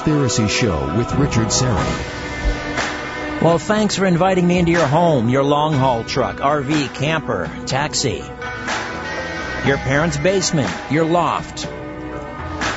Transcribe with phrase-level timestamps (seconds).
[0.00, 3.42] Conspiracy Show with Richard Syrett.
[3.42, 8.24] Well, thanks for inviting me into your home, your long haul truck, RV, camper, taxi,
[9.66, 11.64] your parents' basement, your loft,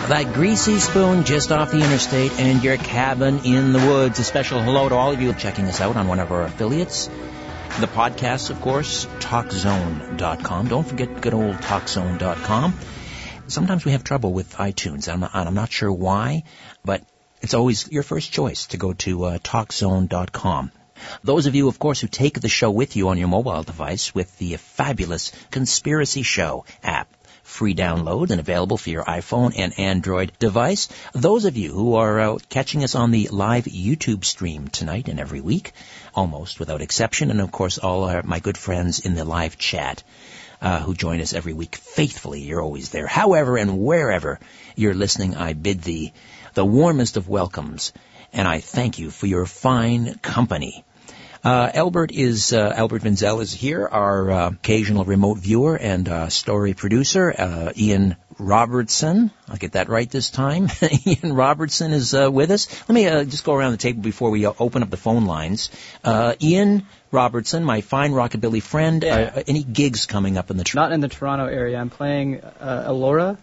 [0.10, 4.20] that greasy spoon just off the interstate, and your cabin in the woods.
[4.20, 7.08] A special hello to all of you checking us out on one of our affiliates.
[7.80, 10.68] The podcast, of course, TalkZone.com.
[10.68, 12.74] Don't forget good old TalkZone.com.
[13.48, 16.44] Sometimes we have trouble with iTunes, and I'm not sure why,
[16.84, 17.06] but
[17.44, 20.72] it's always your first choice to go to uh, TalkZone.com.
[21.24, 24.16] Those of you, of course, who take the show with you on your mobile device
[24.16, 30.32] with the fabulous Conspiracy Show app free download and available for your iPhone and Android
[30.40, 30.88] device.
[31.14, 35.20] Those of you who are uh, catching us on the live YouTube stream tonight and
[35.20, 35.74] every week,
[36.16, 40.02] almost without exception, and of course all our, my good friends in the live chat
[40.62, 42.42] uh, who join us every week faithfully.
[42.42, 43.06] You're always there.
[43.06, 44.40] However and wherever
[44.78, 46.14] you're listening, I bid thee
[46.54, 47.94] the warmest of welcomes,
[48.32, 50.84] and I thank you for your fine company.
[51.44, 56.30] Uh, Albert is uh, Albert Vinzel is here, our uh, occasional remote viewer and uh,
[56.30, 57.36] story producer.
[57.38, 60.70] Uh, Ian Robertson, I'll get that right this time.
[61.06, 62.70] Ian Robertson is uh, with us.
[62.88, 65.70] Let me just go around the table before we open up the phone lines.
[66.06, 69.04] Ian Robertson, my fine rockabilly friend.
[69.04, 69.44] Yeah.
[69.46, 70.64] any gigs coming up in the?
[70.64, 71.78] Tr- Not in the Toronto area.
[71.78, 73.38] I'm playing Elora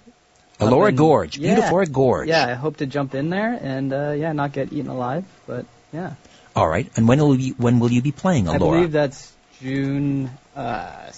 [0.60, 2.28] Elora Gorge, yeah, beautiful Gorge.
[2.28, 5.66] Yeah, I hope to jump in there and uh, yeah, not get eaten alive, but
[5.92, 6.14] yeah.
[6.54, 6.90] All right.
[6.96, 8.54] And when will you when will you be playing Elora?
[8.54, 11.10] I believe that's June uh,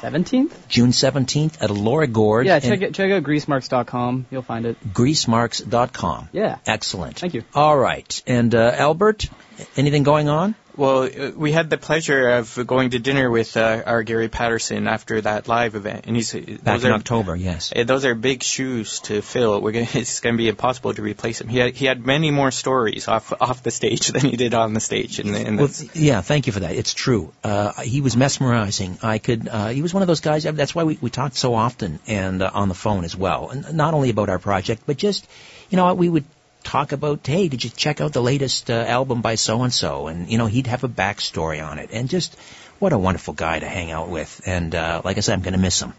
[0.00, 0.52] seventeenth.
[0.54, 2.46] Uh, June seventeenth at Elora Gorge.
[2.46, 4.26] Yeah, check it, check out greasemarks.com.
[4.30, 4.76] You'll find it.
[4.92, 6.28] Greasemarks.com.
[6.32, 6.58] Yeah.
[6.66, 7.18] Excellent.
[7.18, 7.44] Thank you.
[7.54, 8.22] All right.
[8.26, 9.28] And uh, Albert,
[9.76, 10.54] anything going on?
[10.78, 14.86] Well, uh, we had the pleasure of going to dinner with uh, our Gary Patterson
[14.86, 17.34] after that live event, and he's back in are, October.
[17.34, 19.60] Yes, uh, those are big shoes to fill.
[19.60, 21.48] We're gonna, it's going to be impossible to replace him.
[21.48, 24.72] He had, he had many more stories off off the stage than he did on
[24.72, 25.18] the stage.
[25.18, 26.76] And, and well, yeah, thank you for that.
[26.76, 27.32] It's true.
[27.42, 28.98] Uh, he was mesmerizing.
[29.02, 29.48] I could.
[29.48, 30.44] Uh, he was one of those guys.
[30.44, 33.74] That's why we we talked so often and uh, on the phone as well, and
[33.74, 35.26] not only about our project, but just
[35.70, 36.24] you know we would
[36.68, 40.06] talk about, hey, did you check out the latest uh, album by so and so?
[40.06, 42.36] And you know, he'd have a backstory on it, and just
[42.78, 44.42] what a wonderful guy to hang out with.
[44.46, 45.94] And uh, like I said, I'm going to miss him.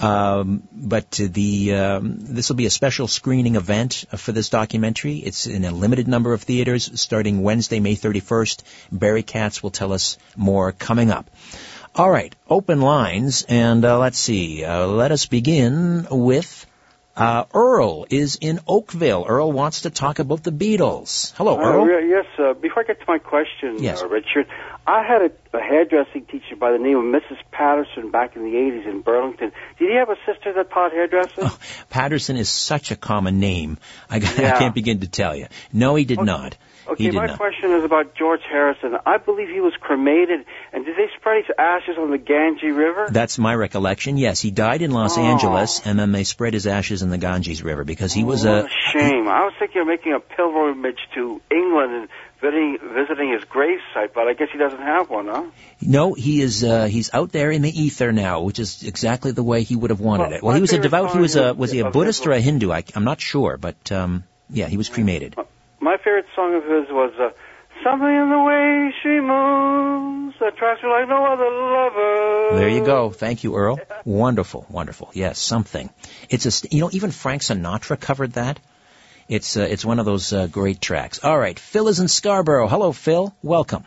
[0.00, 5.16] Um, but the um, this will be a special screening event for this documentary.
[5.16, 8.62] It's in a limited number of theaters starting Wednesday, May 31st.
[8.92, 11.28] Barry Katz will tell us more coming up.
[11.94, 14.64] All right, open lines, and uh, let's see.
[14.64, 16.64] Uh, let us begin with
[17.18, 19.24] uh, Earl is in Oakville.
[19.28, 21.32] Earl wants to talk about the Beatles.
[21.36, 21.82] Hello, Earl.
[21.82, 24.02] Uh, yes, uh, before I get to my question, yes.
[24.02, 24.46] Uh, Richard,
[24.86, 27.38] I had a, a hairdressing teacher by the name of Mrs.
[27.50, 29.52] Patterson back in the 80s in Burlington.
[29.78, 31.44] Did he have a sister that taught hairdressing?
[31.44, 31.58] Oh,
[31.90, 33.78] Patterson is such a common name.
[34.08, 34.54] I, yeah.
[34.54, 35.48] I can't begin to tell you.
[35.72, 36.26] No, he did okay.
[36.26, 36.56] not.
[36.88, 38.96] Okay, my question is about George Harrison.
[39.04, 43.08] I believe he was cremated, and did they spread his ashes on the Ganges River?
[43.10, 44.16] That's my recollection.
[44.16, 45.22] Yes, he died in Los Oh.
[45.22, 48.54] Angeles, and then they spread his ashes in the Ganges River because he was what
[48.54, 48.64] a.
[48.66, 49.28] a shame.
[49.28, 52.08] I was thinking of making a pilgrimage to England and
[52.40, 55.44] visiting, visiting his grave site, but I guess he doesn't have one, huh?
[55.82, 56.64] No, he is.
[56.64, 59.90] Uh, he's out there in the ether now, which is exactly the way he would
[59.90, 60.42] have wanted Well, it.
[60.42, 61.12] Well, he was a devout.
[61.12, 62.72] He was a was he a Buddhist or a Hindu?
[62.72, 65.36] I, I'm not sure, but um, yeah, he was cremated.
[65.80, 67.30] My favorite song of his was uh,
[67.84, 72.58] Something in the Way She Moves that Attracts Me Like No Other Lover.
[72.58, 73.10] There you go.
[73.10, 73.78] Thank you, Earl.
[74.04, 75.10] Wonderful, wonderful.
[75.14, 75.88] Yes, something.
[76.28, 78.58] It's a st- you know even Frank Sinatra covered that.
[79.28, 81.20] It's uh, it's one of those uh, great tracks.
[81.22, 82.66] All right, Phil is in Scarborough.
[82.66, 83.34] Hello, Phil.
[83.42, 83.84] Welcome.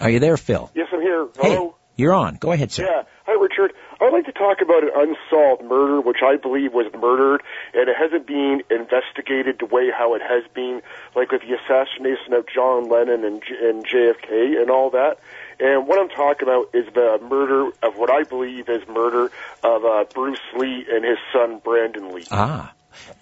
[0.00, 0.70] Are you there, Phil?
[0.74, 1.26] Yes, I'm here.
[1.40, 1.76] Hey, Hello.
[1.96, 2.34] you're on.
[2.34, 2.84] Go ahead, sir.
[2.84, 3.02] Yeah.
[3.26, 3.72] Hi, Richard.
[4.04, 7.42] I'd like to talk about an unsolved murder, which I believe was murdered,
[7.72, 10.82] and it hasn't been investigated the way how it has been,
[11.16, 15.18] like with the assassination of John Lennon and, and JFK and all that.
[15.58, 19.30] And what I'm talking about is the murder of what I believe is murder
[19.62, 22.26] of uh, Bruce Lee and his son Brandon Lee.
[22.30, 22.72] Ah.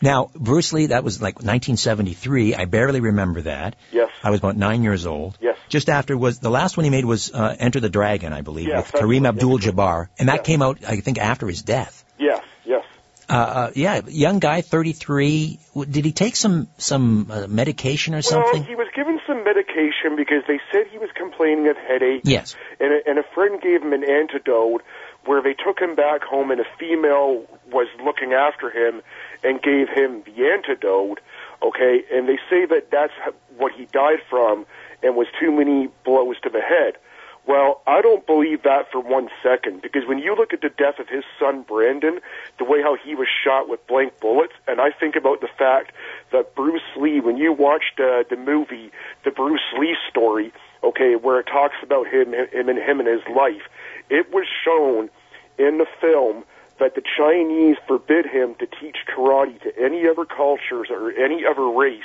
[0.00, 2.54] Now, Bruce Lee, that was like 1973.
[2.54, 3.76] I barely remember that.
[3.92, 4.10] Yes.
[4.22, 5.36] I was about nine years old.
[5.40, 5.56] Yes.
[5.69, 8.69] Just after was the last one he made was uh, Enter the Dragon, I believe,
[8.69, 10.46] Yes, with Kareem Abdul-Jabbar, and that Yes.
[10.46, 12.04] came out, I think, after his death.
[12.19, 12.84] Yes, yes.
[13.28, 15.58] Uh, uh, yeah, young guy, 33.
[15.88, 18.64] Did he take some some uh, medication or Well, something?
[18.64, 22.22] he was given some medication because they said he was complaining of headache.
[22.25, 22.54] Yes.
[22.78, 24.82] And a, and a friend gave him an antidote
[25.25, 29.00] where they took him back home and a female was looking after him
[29.42, 31.20] and gave him the antidote.
[31.62, 33.12] Okay, and they say that that's
[33.56, 34.66] what he died from
[35.02, 36.96] and was too many blows to the head.
[37.44, 41.00] Well, I don't believe that for one second because when you look at the death
[41.00, 42.20] of his son Brandon,
[42.58, 45.90] the way how he was shot with blank bullets, and I think about the fact
[46.30, 48.92] that Bruce Lee, when you watched uh, the movie,
[49.24, 50.52] the Bruce Lee story,
[50.84, 53.62] okay, where it talks about him, him and him and his life,
[54.08, 55.10] it was shown
[55.58, 56.44] in the film
[56.82, 61.69] that the Chinese forbid him to teach karate to any other cultures or any other
[61.70, 62.02] race.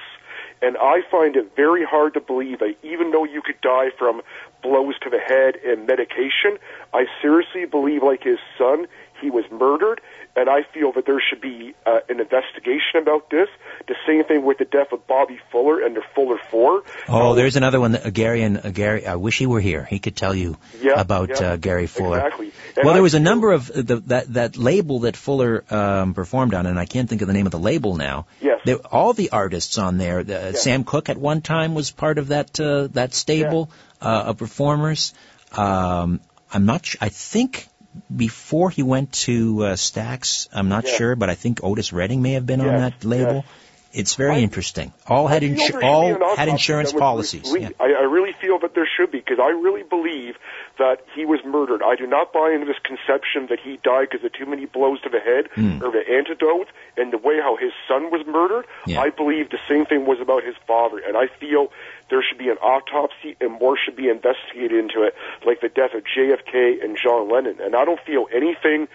[0.62, 4.22] And I find it very hard to believe that even though you could die from
[4.62, 6.60] blows to the head and medication,
[6.94, 8.88] I seriously believe, like his son,
[9.20, 10.00] he was murdered.
[10.38, 13.50] And I feel that there should be uh, an investigation about this.
[13.88, 16.84] The same thing with the death of Bobby Fuller and the Fuller Four.
[17.10, 17.94] Oh, there's another one.
[17.94, 19.08] That, uh, Gary and uh, Gary.
[19.08, 19.84] I wish he were here.
[19.84, 22.20] He could tell you Yeah, about yeah, uh, Gary Fuller.
[22.20, 22.52] Exactly.
[22.76, 26.14] And Well, there was a number of uh, the, that that label that Fuller um,
[26.14, 28.28] performed on, and I can't think of the name of the label now.
[28.40, 28.62] Yes.
[28.92, 30.24] All the artists on there.
[30.24, 34.38] The, Sam Cooke at one time was part of that uh, that stable uh, of
[34.38, 35.16] performers.
[35.52, 36.20] Um,
[36.54, 36.86] I'm not.
[36.86, 37.68] Sh- I think
[38.16, 40.98] before he went to uh, Stax, I'm not Yeah.
[40.98, 43.36] sure, but I think Otis Redding may have been on that label.
[43.36, 43.46] yes.
[43.94, 44.92] It's very I- interesting.
[45.08, 47.52] All had insu- there should be all had insurance policies.
[47.58, 47.70] Yeah.
[47.80, 50.36] I, I really feel that there should be because I really believe
[50.78, 51.82] that he was murdered.
[51.82, 55.00] I do not buy into this conception that he died because of too many blows
[55.02, 55.82] to the head Hmm.
[55.82, 56.68] or the antidote
[56.98, 58.66] and the way how his son was murdered.
[58.86, 59.00] Yeah.
[59.02, 61.72] I believe the same thing was about his father, and I feel
[62.10, 65.14] there should be an autopsy and more should be investigated into it,
[65.46, 67.58] like the death of JFK and John Lennon.
[67.62, 68.88] And I don't feel anything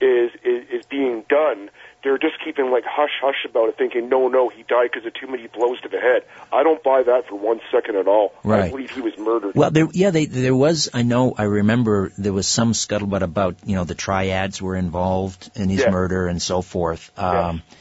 [0.00, 1.70] is is, is being done.
[2.02, 5.12] They're just keeping like hush hush about it, thinking no, no, he died because of
[5.14, 6.22] too many blows to the head.
[6.50, 8.32] I don't buy that for one second at all.
[8.44, 9.54] I believe he was murdered.
[9.54, 10.88] Well, there, yeah, they, there was.
[10.94, 11.34] I know.
[11.36, 15.80] I remember there was some scuttlebutt about you know the triads were involved in his
[15.80, 15.90] Yeah.
[15.90, 17.10] murder and so forth.
[17.18, 17.76] Um, yeah.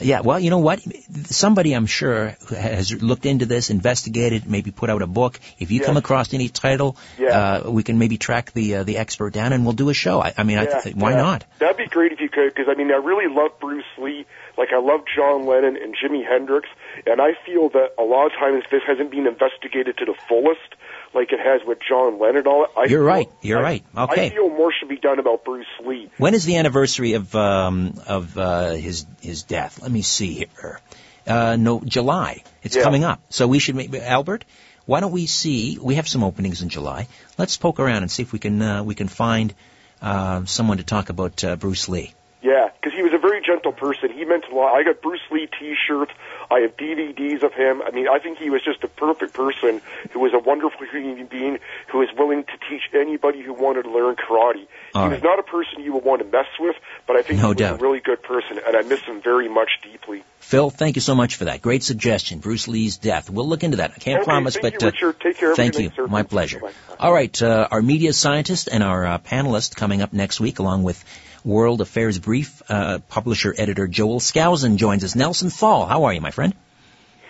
[0.00, 0.80] Yeah, well, you know what?
[1.26, 5.38] Somebody, I'm sure, has looked into this, investigated, maybe put out a book.
[5.58, 5.86] If you Yeah.
[5.86, 7.28] come across any title, Yeah.
[7.64, 10.20] uh, we can maybe track the uh, the expert down and we'll do a show.
[10.20, 11.16] I, I mean, I th- why yeah.
[11.18, 11.44] not?
[11.58, 14.26] That'd be great if you could, because I mean, I really love Bruce Lee.
[14.56, 16.68] Like I love John Lennon and Jimi Hendrix,
[17.06, 20.74] and I feel that a lot of times this hasn't been investigated to the fullest,
[21.14, 22.46] like it has with John Lennon.
[22.46, 23.28] All I You're feel- right.
[23.42, 23.84] You're I- right.
[23.96, 24.26] Okay.
[24.26, 26.10] I feel more should be done about Bruce Lee.
[26.18, 29.80] When is the anniversary of um, of uh, his his death?
[29.82, 30.80] Let me see here.
[31.26, 32.42] Uh, no, July.
[32.62, 32.82] It's Yeah.
[32.82, 33.20] coming up.
[33.28, 34.44] So we should make Albert.
[34.86, 35.78] Why don't we see?
[35.80, 37.06] We have some openings in July.
[37.38, 39.54] Let's poke around and see if we can uh, we can find
[40.02, 42.12] uh, someone to talk about uh, Bruce Lee.
[42.42, 44.10] Yeah, because he was a very gentle person.
[44.10, 44.74] He meant a lot.
[44.74, 46.10] I got Bruce Lee T-shirts.
[46.50, 47.80] I have DVDs of him.
[47.82, 49.80] I mean, I think he was just a perfect person
[50.10, 53.90] who was a wonderful human being who was willing to teach anybody who wanted to
[53.90, 54.66] learn karate.
[54.94, 55.10] All he right.
[55.12, 56.76] was not a person you would want to mess with,
[57.06, 57.80] but I think No he was doubt.
[57.80, 60.24] a really good person, and I miss him very much deeply.
[60.40, 61.62] Phil, thank you so much for that.
[61.62, 62.40] Great suggestion.
[62.40, 63.30] Bruce Lee's death.
[63.30, 63.92] We'll look into that.
[63.94, 65.12] I can't Okay, promise, but you, uh.
[65.20, 65.54] Take care.
[65.54, 65.90] Thank you.
[65.96, 66.10] night.
[66.10, 66.58] My pleasure.
[66.58, 66.72] Bye.
[66.98, 70.82] All right, uh, our media scientist and our uh, panelist coming up next week, along
[70.82, 71.04] with
[71.44, 75.16] World Affairs Brief uh, publisher editor Joel Skousen joins us.
[75.16, 76.54] Nelson Thall, how are you, my friend?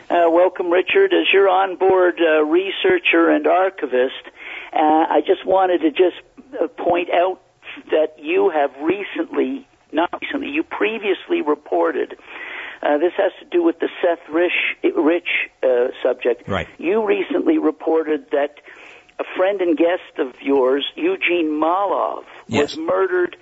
[0.09, 1.13] Uh, welcome, Richard.
[1.13, 4.23] As your onboard uh, researcher and archivist,
[4.73, 6.21] uh, I just wanted to just
[6.61, 7.41] uh, point out
[7.91, 12.17] that you have recently, not recently, you previously reported.
[12.83, 14.53] Uh, this has to do with the Seth Rich,
[14.97, 15.29] Rich
[15.63, 16.49] uh, subject.
[16.49, 16.67] Right.
[16.79, 18.57] You recently reported that
[19.21, 22.75] a friend and guest of yours, Eugene Mallove, Yes.
[22.75, 23.37] was murdered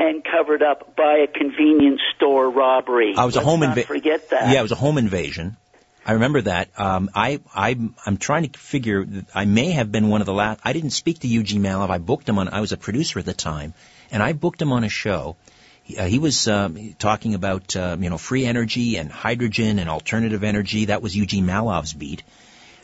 [0.00, 3.14] and covered up by a convenience store robbery.
[3.16, 3.86] I was a Let's home invasion.
[3.86, 4.50] Forget that.
[4.50, 5.58] Yeah, it was a home invasion.
[6.06, 6.70] I remember that.
[6.80, 9.06] Um, I, I, I'm trying to figure.
[9.34, 10.60] I may have been one of the last.
[10.64, 11.90] I didn't speak to Eugene Mallove.
[11.90, 12.48] I booked him on.
[12.48, 13.74] I was a producer at the time,
[14.10, 15.36] and I booked him on a show.
[15.82, 19.90] He, uh, he was um, talking about um, you know free energy and hydrogen and
[19.90, 20.86] alternative energy.
[20.86, 22.22] That was Eugene Mallove's beat,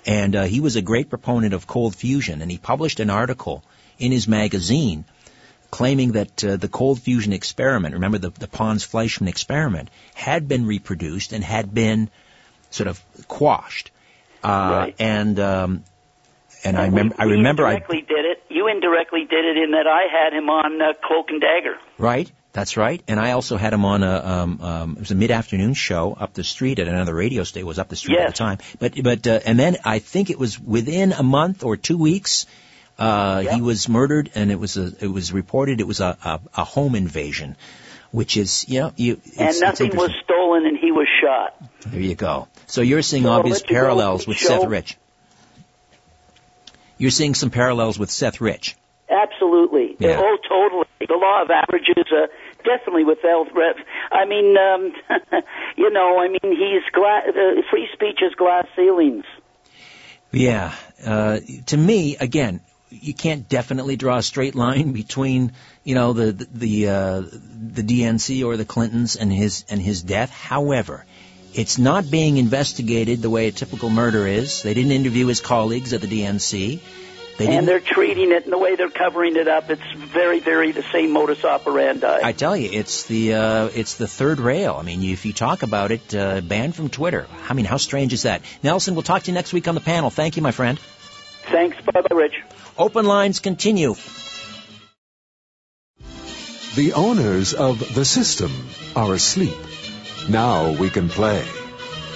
[0.04, 2.42] and uh, he was a great proponent of cold fusion.
[2.42, 3.64] And he published an article
[3.98, 5.06] in his magazine
[5.70, 10.66] claiming that uh, the cold fusion experiment, remember the, the Pons Fleischmann experiment, had been
[10.66, 12.10] reproduced and had been
[12.70, 13.90] sort of quashed.
[14.42, 14.94] Uh, Right.
[14.98, 15.84] And um,
[16.64, 18.42] and I And remember we, I remember I indirectly did it.
[18.48, 21.78] You indirectly did it in that I had him on uh, Cloak and Dagger.
[21.98, 22.30] right.
[22.52, 23.02] That's right.
[23.06, 26.16] And I also had him on a um, um, it was a mid afternoon show
[26.18, 27.66] up the street at another radio station.
[27.66, 28.58] It was up the street at the time.
[28.78, 32.46] But but uh, and then I think it was within a month or two weeks.
[32.98, 33.54] Uh, Yeah.
[33.56, 36.64] He was murdered, and it was a, it was reported it was a, a, a
[36.64, 37.56] home invasion,
[38.10, 41.56] which is you know you and nothing was stolen, and he was shot.
[41.86, 42.48] There you go.
[42.66, 44.38] So you're seeing So obvious let you go parallels with.
[44.38, 44.96] Seth Rich.
[46.98, 48.76] You're seeing some parallels with Seth Rich.
[49.10, 49.96] Absolutely.
[49.98, 50.18] Yeah.
[50.18, 50.86] Oh, totally.
[51.00, 52.26] The law of averages, uh,
[52.64, 53.76] definitely with health rep.
[54.10, 54.92] I mean, um,
[55.76, 59.24] you know, I mean, he's gla- uh, free speech is glass ceilings.
[60.32, 60.74] Yeah.
[61.04, 62.60] Uh, to me, again,
[63.00, 65.52] you can't definitely draw a straight line between,
[65.84, 70.02] you know, the the the, uh, the DNC or the Clintons and his and his
[70.02, 70.30] death.
[70.30, 71.04] However,
[71.54, 74.62] it's not being investigated the way a typical murder is.
[74.62, 76.80] They didn't interview his colleagues at the DNC.
[77.38, 80.72] They and they're treating it and the way they're covering it up, it's very, very
[80.72, 82.20] the same modus operandi.
[82.22, 84.76] I tell you, it's the uh, it's the third rail.
[84.78, 87.26] I mean, if you talk about it, uh, banned from Twitter.
[87.48, 88.40] I mean, how strange is that?
[88.62, 90.08] Nelson, we'll talk to you next week on the panel.
[90.08, 90.78] Thank you, my friend.
[91.50, 91.78] Thanks.
[91.82, 92.42] Bye-bye, Rich.
[92.78, 93.94] Open lines continue.
[96.74, 98.52] The owners of the system
[98.94, 99.56] are asleep.
[100.28, 101.42] Now we can play.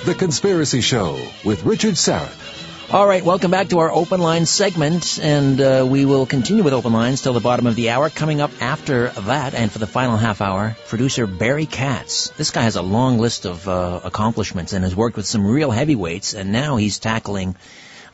[0.05, 2.93] The Conspiracy Show with Richard Syrett.
[2.93, 6.75] All right, welcome back to our open line segment, and uh, we will continue with
[6.75, 8.11] open lines till the bottom of the hour.
[8.11, 12.29] Coming up after that, and for the final half hour, producer Barry Katz.
[12.31, 15.71] This guy has a long list of uh, accomplishments and has worked with some real
[15.71, 17.57] heavyweights, and now he's tackling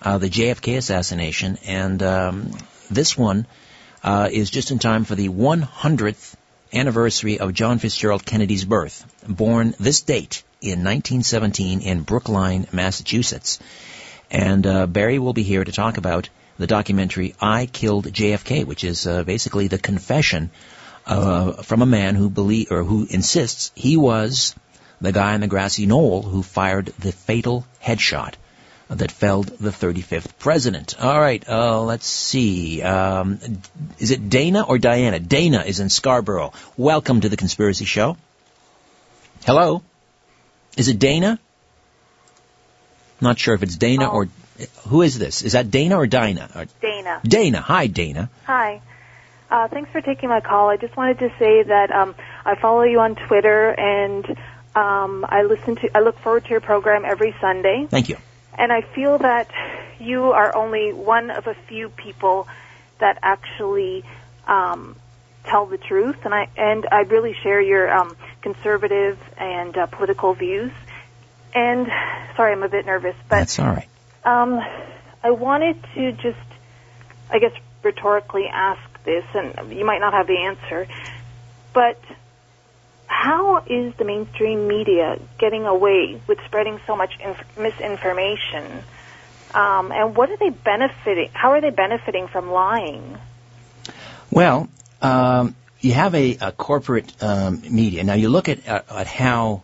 [0.03, 1.59] uh, the JFK assassination.
[1.67, 2.53] And um,
[2.91, 3.47] this one
[4.03, 6.35] uh, is just in time for the 100th
[6.73, 13.59] anniversary of John Fitzgerald Kennedy's birth, born this date in 1917 in Brookline, Massachusetts.
[14.31, 18.83] And uh, Barry will be here to talk about the documentary "I Killed JFK," which
[18.83, 20.51] is uh, basically the confession
[21.07, 24.55] uh, from a man who believe or who insists he was
[25.01, 28.35] the guy on the grassy knoll who fired the fatal headshot
[28.89, 31.03] that felled the 35th president.
[31.03, 32.83] All right, uh, let's see.
[32.83, 33.39] Um,
[33.99, 35.19] is it Dana or Diana?
[35.19, 36.53] Dana is in Scarborough.
[36.77, 38.17] Welcome to the Conspiracy Show.
[39.45, 39.83] Hello.
[40.77, 41.39] Is it Dana?
[43.21, 44.29] Not sure if it's Dana or
[44.89, 45.43] who is this?
[45.43, 46.67] Is that Dana or Dinah?
[46.81, 47.21] Dana.
[47.25, 47.61] Dana.
[47.61, 48.31] Hi, Dana.
[48.45, 48.81] Hi.
[49.51, 50.69] Uh, thanks for taking my call.
[50.69, 52.15] I just wanted to say that um,
[52.45, 54.27] I follow you on Twitter and
[54.75, 55.97] um, I listen to.
[55.97, 58.17] I look forward to your program every Sunday, Thank you.
[58.59, 59.51] And I feel that
[59.99, 62.47] you are only one of a few people
[62.99, 64.05] that actually
[64.47, 64.97] um,
[65.45, 70.35] tell the truth, and I and I really share your um, conservative and uh, political
[70.35, 70.73] views.
[71.55, 71.87] And
[72.37, 73.89] sorry, I'm a bit nervous, but That's all right.
[74.25, 74.61] um,
[75.23, 76.39] I wanted to just,
[77.31, 80.87] I guess, rhetorically ask this, and you might not have the answer,
[81.73, 81.99] but
[83.07, 88.83] how is the mainstream media getting away with spreading so much inf- misinformation?
[89.55, 91.31] Um, and what are they benefiting?
[91.33, 93.19] How are they benefiting from lying?
[94.31, 94.69] Well,
[95.01, 98.05] um, you have a, a corporate um, media.
[98.05, 99.63] Now you look at, at, at how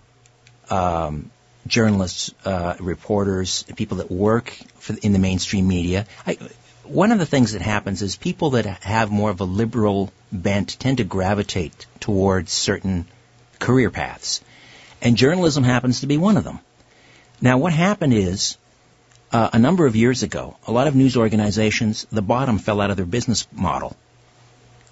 [0.70, 1.30] um,
[1.66, 6.06] journalists, uh, reporters, people that work for, in the mainstream media.
[6.26, 6.38] I,
[6.84, 10.78] one of the things that happens is people that have more of a liberal bent
[10.78, 13.06] tend to gravitate towards certain
[13.62, 14.40] career paths,
[15.00, 16.58] and journalism happens to be one of them.
[17.40, 18.56] Now, what happened is
[19.32, 22.90] uh, a number of years ago, a lot of news organizations, the bottom fell out
[22.90, 23.96] of their business model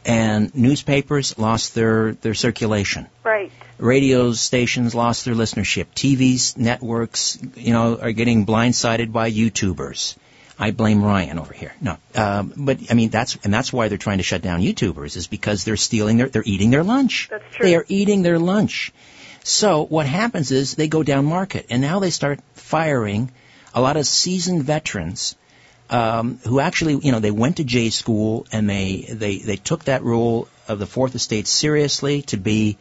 [0.05, 3.07] and newspapers lost their, their circulation.
[3.23, 3.53] Right.
[3.79, 5.87] radio stations lost their listenership.
[5.95, 10.17] TV's networks, you know, are getting blindsided by YouTubers.
[10.61, 11.73] I blame Ryan over here.
[11.81, 15.17] No, um, but I mean that's and that's why they're trying to shut down YouTubers
[15.17, 17.29] is because they're stealing their they're eating their lunch.
[17.31, 17.67] That's true.
[17.67, 18.93] They are eating their lunch.
[19.43, 23.33] So what happens is they go down market and now they start firing
[23.73, 25.35] a lot of seasoned veterans
[25.89, 29.85] um, who actually you know they went to J school and they they they took
[29.85, 32.77] that role of the Fourth Estate seriously to be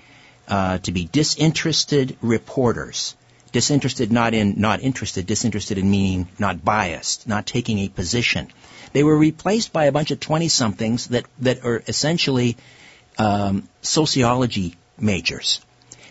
[0.50, 3.16] uh, to be disinterested reporters
[3.52, 8.52] disinterested not in not interested, disinterested in meaning not biased, not taking a position.
[8.94, 12.58] They were replaced by a bunch of twenty somethings that that are essentially
[13.18, 15.62] um, sociology majors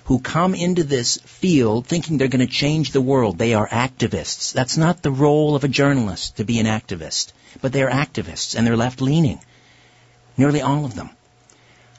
[0.04, 3.36] who come into this field thinking they're going to change the world.
[3.36, 4.54] They are activists.
[4.54, 8.56] That's not the role of a journalist to be an activist, but they are activists
[8.56, 9.38] and they're left leaning.
[10.38, 11.10] Nearly all of them.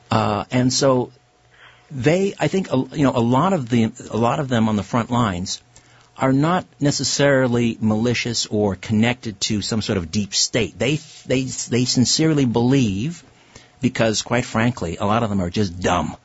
[0.10, 1.12] Uh, and so
[1.92, 4.84] they, I think, you know, a lot of the, a lot of them on the
[4.84, 5.62] front lines
[6.18, 10.78] are not necessarily malicious or connected to some sort of deep state.
[10.78, 13.24] They, they, they sincerely believe,
[13.82, 16.18] because quite frankly, a lot of them are just dumb.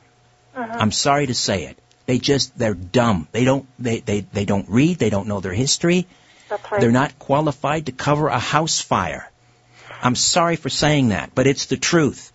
[0.55, 0.77] Uh-huh.
[0.79, 1.79] I'm sorry to say it.
[2.05, 3.27] They just, they're dumb.
[3.31, 4.99] They don't, they, they, they don't read.
[4.99, 6.07] They don't know their history.
[6.51, 6.81] Right.
[6.81, 9.31] They're not qualified to cover a house fire.
[10.01, 12.31] I'm sorry for saying that, but it's the truth.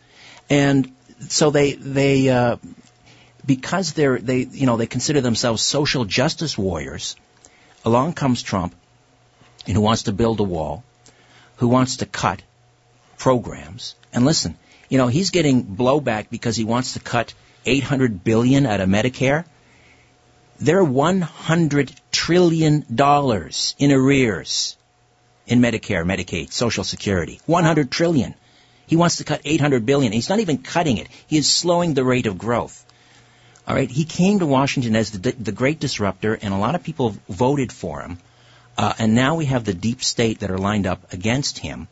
[0.48, 0.92] And
[1.28, 2.56] so they, they, uh,
[3.44, 7.16] because they're they you know they consider themselves social justice warriors,
[7.84, 8.74] along comes Trump,
[9.66, 10.84] and who wants to build a wall,
[11.56, 12.42] who wants to cut
[13.18, 13.94] programs.
[14.12, 14.56] And listen,
[14.88, 17.34] you know he's getting blowback because he wants to cut
[17.66, 19.44] 800 billion out of Medicare.
[20.58, 24.76] They're 100 trillion dollars in arrears
[25.46, 27.40] in Medicare, Medicaid, Social Security.
[27.46, 28.34] 100 trillion.
[28.86, 30.12] He wants to cut 800 billion.
[30.12, 31.08] He's not even cutting it.
[31.26, 32.84] He is slowing the rate of growth.
[33.66, 36.82] All right, he came to Washington as the, the great disruptor, and a lot of
[36.82, 38.18] people voted for him.
[38.76, 41.86] Uh, and now we have the deep state that are lined up against him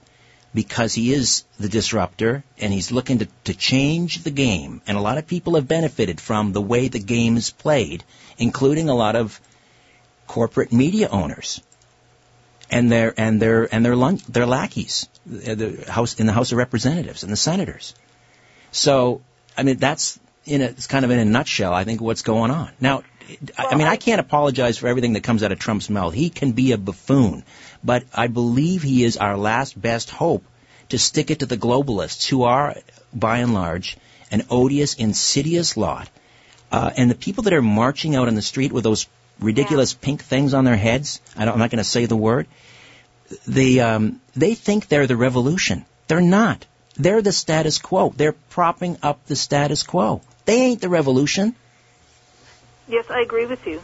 [0.54, 4.80] because he is the disruptor and he's looking to, to change the game.
[4.86, 8.04] And a lot of people have benefited from the way the game is played,
[8.38, 9.40] including a lot of
[10.26, 11.60] corporate media owners
[12.70, 16.52] and their and their and their lun- their lackeys, uh, the house in the House
[16.52, 17.94] of Representatives and the senators.
[18.72, 19.22] So
[19.56, 22.50] I mean that's in a, it's kind of in a nutshell, I think what's going
[22.50, 22.70] on.
[22.80, 23.02] Now,
[23.56, 26.14] I mean, I can't apologize for everything that comes out of Trump's mouth.
[26.14, 27.44] He can be a buffoon,
[27.84, 30.44] but I believe he is our last best hope
[30.88, 32.76] to stick it to the globalists, who are,
[33.12, 33.98] by and large,
[34.30, 36.08] an odious, insidious lot.
[36.72, 39.06] Uh, and the people that are marching out on the street with those
[39.40, 39.98] ridiculous yeah.
[40.00, 42.46] pink things on their heads, I am not going to say the word,
[43.46, 45.84] they, um, they think they're the revolution.
[46.06, 46.64] They're not.
[46.98, 48.12] They're the status quo.
[48.16, 50.20] They're propping up the status quo.
[50.44, 51.54] They ain't the revolution.
[52.88, 53.82] Yes, I agree with you.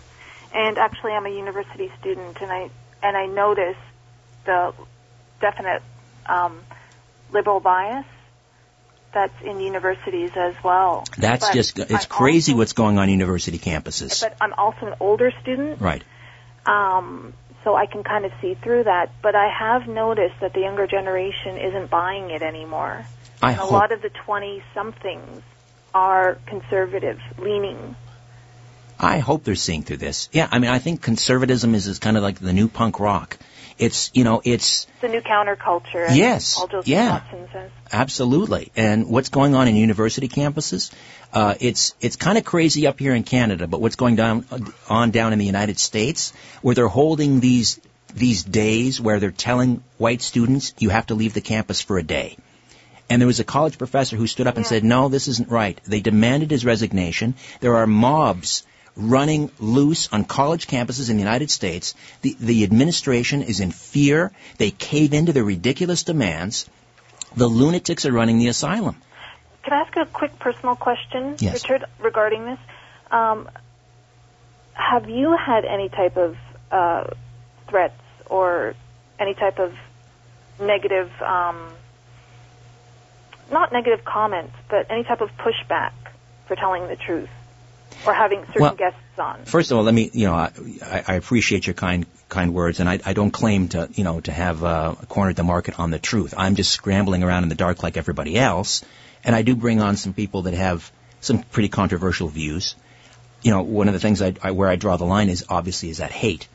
[0.53, 2.71] And actually, I'm a university student, and I
[3.03, 3.77] and I notice
[4.47, 4.73] the
[5.41, 5.83] definite
[6.27, 6.61] um,
[7.33, 8.07] liberal bias
[9.13, 11.05] that's in universities as well.
[11.17, 14.23] That's but just it's I'm crazy also, what's going on university campuses.
[14.23, 15.81] But I'm also an older student.
[15.81, 16.03] Right.
[16.67, 19.11] Um, so I can kind of see through that.
[19.23, 23.05] But I have noticed that the younger generation isn't buying it anymore.
[23.43, 23.71] I and hope.
[23.71, 25.43] a lot of the 20 somethings
[25.95, 27.97] are conservative leaning.
[28.99, 30.29] I hope they're seeing through this.
[30.33, 33.39] Yeah, I mean, I think conservatism is, is kind of like the new punk rock.
[33.79, 34.87] It's, you know, it's...
[35.01, 36.15] The new counterculture.
[36.15, 37.23] Yes, yeah.
[37.93, 38.71] Absolutely.
[38.77, 40.93] And what's going on in university campuses?
[41.33, 44.47] Uh, it's it's kind of crazy up here in Canada, but what's going down
[44.89, 46.33] on down in the United States,
[46.63, 47.81] where they're holding these
[48.15, 52.03] these days where they're telling white students you have to leave the campus for a
[52.05, 52.37] day.
[53.11, 55.79] And there was a college professor who stood up and said, "No, this isn't right."
[55.85, 57.35] They demanded his resignation.
[57.61, 58.65] There are mobs
[58.97, 61.95] running loose on college campuses in the United States.
[62.23, 64.33] The the administration is in fear.
[64.59, 66.69] They cave into their ridiculous demands.
[67.37, 68.97] The lunatics are running the asylum.
[69.65, 71.55] Can I ask a quick personal question, Yes.
[71.55, 72.59] Richard, regarding this?
[73.11, 73.49] Um,
[74.75, 76.37] have you had any type of
[76.71, 77.05] uh,
[77.69, 78.75] threats or
[79.19, 79.75] any type of
[80.61, 81.73] negative, um,
[83.51, 85.93] not negative comments, but any type of pushback
[86.47, 87.31] for telling the truth
[88.07, 89.45] or having certain Well, guests on?
[89.45, 92.89] First of all, let me, you know, I, I appreciate your kind kind words, and
[92.89, 95.99] I, I don't claim to, you know, to have uh, cornered the market on the
[95.99, 96.35] truth.
[96.37, 98.85] I'm just scrambling around in the dark like everybody else,
[99.23, 102.75] and I do bring on some people that have some pretty controversial views.
[103.43, 105.91] You know, one of the things I, I where I draw the line is obviously
[105.91, 106.49] is that hate.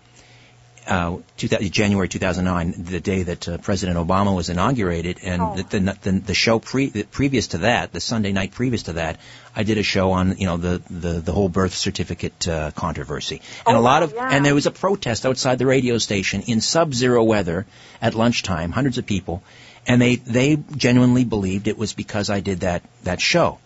[0.91, 5.56] Uh, 2000, January 2009, the day that uh, President Obama was inaugurated, and Oh.
[5.56, 8.93] the, the, the, the show pre, the, previous to that, the Sunday night previous to
[8.93, 9.17] that,
[9.56, 13.41] I did a show on you know the the, the whole birth certificate uh, controversy,
[13.65, 14.30] and Oh, a lot of yeah.
[14.36, 17.65] and there was a protest outside the radio station in sub-zero weather
[18.01, 19.41] at lunchtime, hundreds of people,
[19.88, 23.60] and they they genuinely believed it was because I did that that show.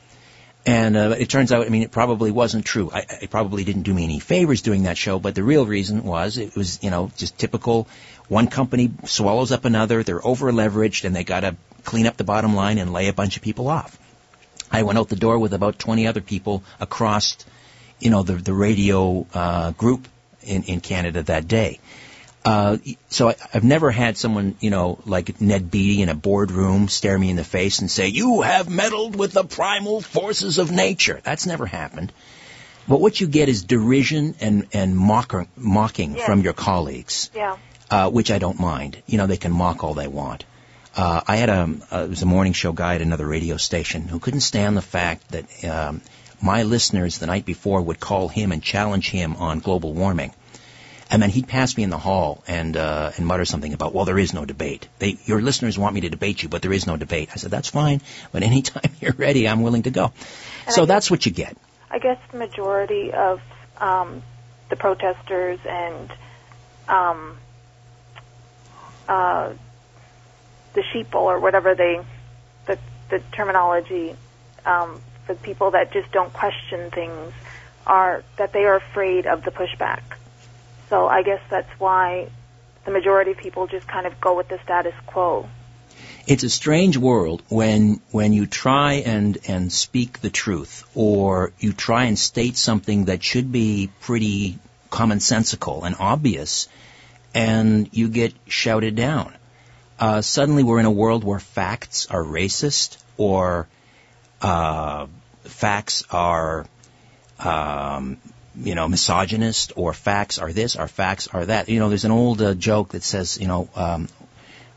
[0.65, 2.89] And uh, it turns out, I mean, it probably wasn't true.
[2.91, 6.03] I, it probably didn't do me any favors doing that show, but the real reason
[6.03, 7.87] was it was, you know, just typical.
[8.29, 10.01] One company swallows up another.
[10.01, 13.13] They're over leveraged, and they got to clean up the bottom line and lay a
[13.13, 13.99] bunch of people off.
[14.71, 17.37] I went out the door with about 20 other people across,
[17.99, 20.07] you know, the the radio uh, group
[20.41, 21.79] in in Canada that day.
[22.45, 22.77] Uh,
[23.09, 27.17] so I, I've never had someone, you know, like Ned Beatty in a boardroom stare
[27.17, 31.19] me in the face and say, "You have meddled with the primal forces of nature."
[31.23, 32.11] That's never happened.
[32.87, 36.25] But what you get is derision and and mocker, mocking Yes.
[36.27, 37.55] from your colleagues, Yeah.
[37.89, 38.97] uh, which I don't mind.
[39.07, 40.43] You know, they can mock all they want.
[40.95, 44.07] Uh, I had a uh, it was a morning show guy at another radio station
[44.07, 46.01] who couldn't stand the fact that um,
[46.43, 50.31] my listeners the night before would call him and challenge him on global warming.
[51.15, 54.03] And then he'd pass me in the hall and uh, and mutter something about, well,
[54.03, 54.89] there is no debate.
[54.99, 57.29] They, your listeners want me to debate you, but there is no debate.
[57.31, 58.01] I said, that's fine,
[58.33, 60.11] but anytime you're ready, I'm willing to go.
[60.65, 61.55] And so that's what you get.
[61.89, 63.39] I guess the majority of
[63.77, 64.23] um,
[64.67, 66.11] the protesters and
[66.89, 67.37] um,
[69.07, 69.53] uh,
[70.73, 72.01] the sheeple or whatever they
[72.65, 72.77] the
[73.09, 74.17] the terminology
[74.65, 77.31] um, for the people that just don't question things
[77.87, 80.01] are that they are afraid of the pushback.
[80.89, 82.29] So I guess that's why
[82.85, 85.49] the majority of people just kind of go with the status quo.
[86.27, 91.71] It's a strange world when when you try and and speak the truth, or you
[91.71, 94.57] try and state something that should be pretty
[94.91, 96.67] commonsensical and obvious,
[97.33, 99.33] and you get shouted down.
[99.99, 103.67] Uh, suddenly, we're in a world where facts are racist, or
[104.41, 105.07] uh,
[105.43, 106.65] facts are
[107.39, 108.17] um,
[108.57, 111.69] you know, misogynist or facts are this or facts are that.
[111.69, 114.07] You know, there's an old uh, joke that says, you know, um,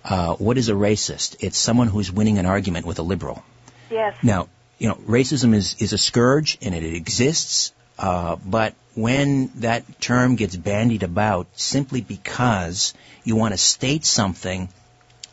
[0.05, 1.37] uh, what is a racist?
[1.41, 3.43] It's someone who's winning an argument with a liberal.
[3.91, 4.17] Yes.
[4.23, 10.01] Now, you know, racism is, is a scourge and it exists, uh, but when that
[10.01, 14.69] term gets bandied about simply because you want to state something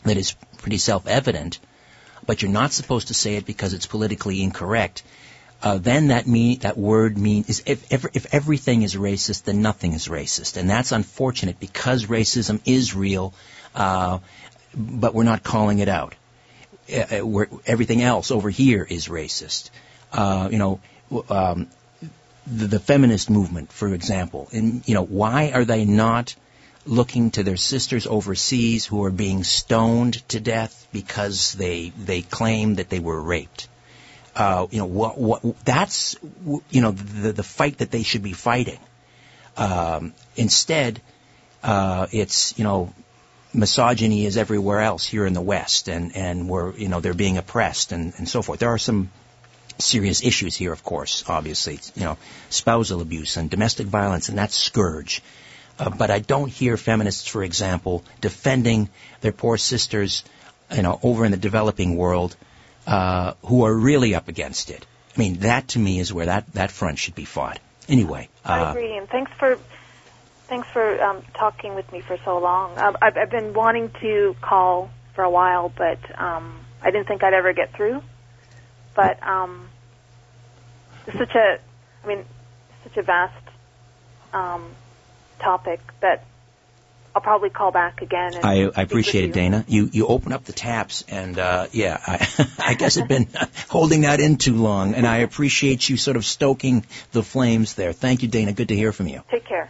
[0.03, 1.59] that is pretty self-evident,
[2.25, 5.03] but you're not supposed to say it because it's politically incorrect,
[5.65, 9.63] uh, then that mean that word means is if, if if everything is racist, then
[9.63, 13.33] nothing is racist, and that's unfortunate because racism is real,
[13.73, 14.19] uh,
[14.75, 16.13] but we're not calling it out.
[16.93, 19.71] Uh, uh, everything else over here is racist.
[20.13, 20.79] Uh, you know,
[21.29, 21.67] um,
[22.45, 26.35] the, the feminist movement, for example, and you know, why are they not
[26.85, 32.75] looking to their sisters overseas who are being stoned to death because they they claim
[32.75, 33.67] that they were raped?
[34.35, 36.15] Uh, you know, what, what, that's,
[36.69, 38.79] you know, the, the fight that they should be fighting.
[39.57, 41.01] Um, instead,
[41.63, 42.93] uh, it's, you know,
[43.53, 47.37] misogyny is everywhere else here in the West, and, and we're, you know, they're being
[47.37, 48.59] oppressed and, and so forth.
[48.59, 49.09] There are some
[49.77, 52.17] serious issues here, of course, obviously, you know,
[52.49, 55.21] spousal abuse and domestic violence, and that's scourge.
[55.77, 58.89] Uh, but I don't hear feminists, for example, defending
[59.21, 60.23] their poor sisters,
[60.73, 62.35] you know, over in the developing world,
[62.87, 64.85] uh, who are really up against it.
[65.15, 67.59] I mean, that to me is where that, that front should be fought.
[67.87, 69.57] Anyway, I uh, agree, and thanks for
[70.47, 72.77] thanks for um, talking with me for so long.
[72.77, 77.23] Um, I've, I've been wanting to call for a while, but um, I didn't think
[77.23, 78.01] I'd ever get through.
[78.95, 79.69] But um,
[81.07, 81.59] it's such a,
[82.03, 82.25] I mean,
[82.83, 83.43] such a vast
[84.33, 84.71] um,
[85.39, 86.23] topic that
[87.15, 88.35] I'll probably call back again.
[88.35, 89.29] And I, I with appreciate you.
[89.29, 89.63] it, Dana.
[89.69, 92.27] You you open up the taps, and uh, yeah, I,
[92.59, 93.29] I guess I've been
[93.69, 97.93] holding that in too long, and I appreciate you sort of stoking the flames there.
[97.93, 98.51] Thank you, Dana.
[98.51, 99.23] Good to hear from you.
[99.31, 99.69] Take care.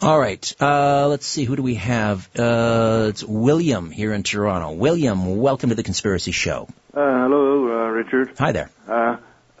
[0.00, 1.44] All right, uh, let's see.
[1.44, 2.28] Who do we have?
[2.38, 4.72] Uh, it's William here in Toronto.
[4.72, 6.68] William, welcome to the Conspiracy Show.
[6.94, 8.32] Uh, hello, uh, Richard.
[8.38, 8.70] Hi there.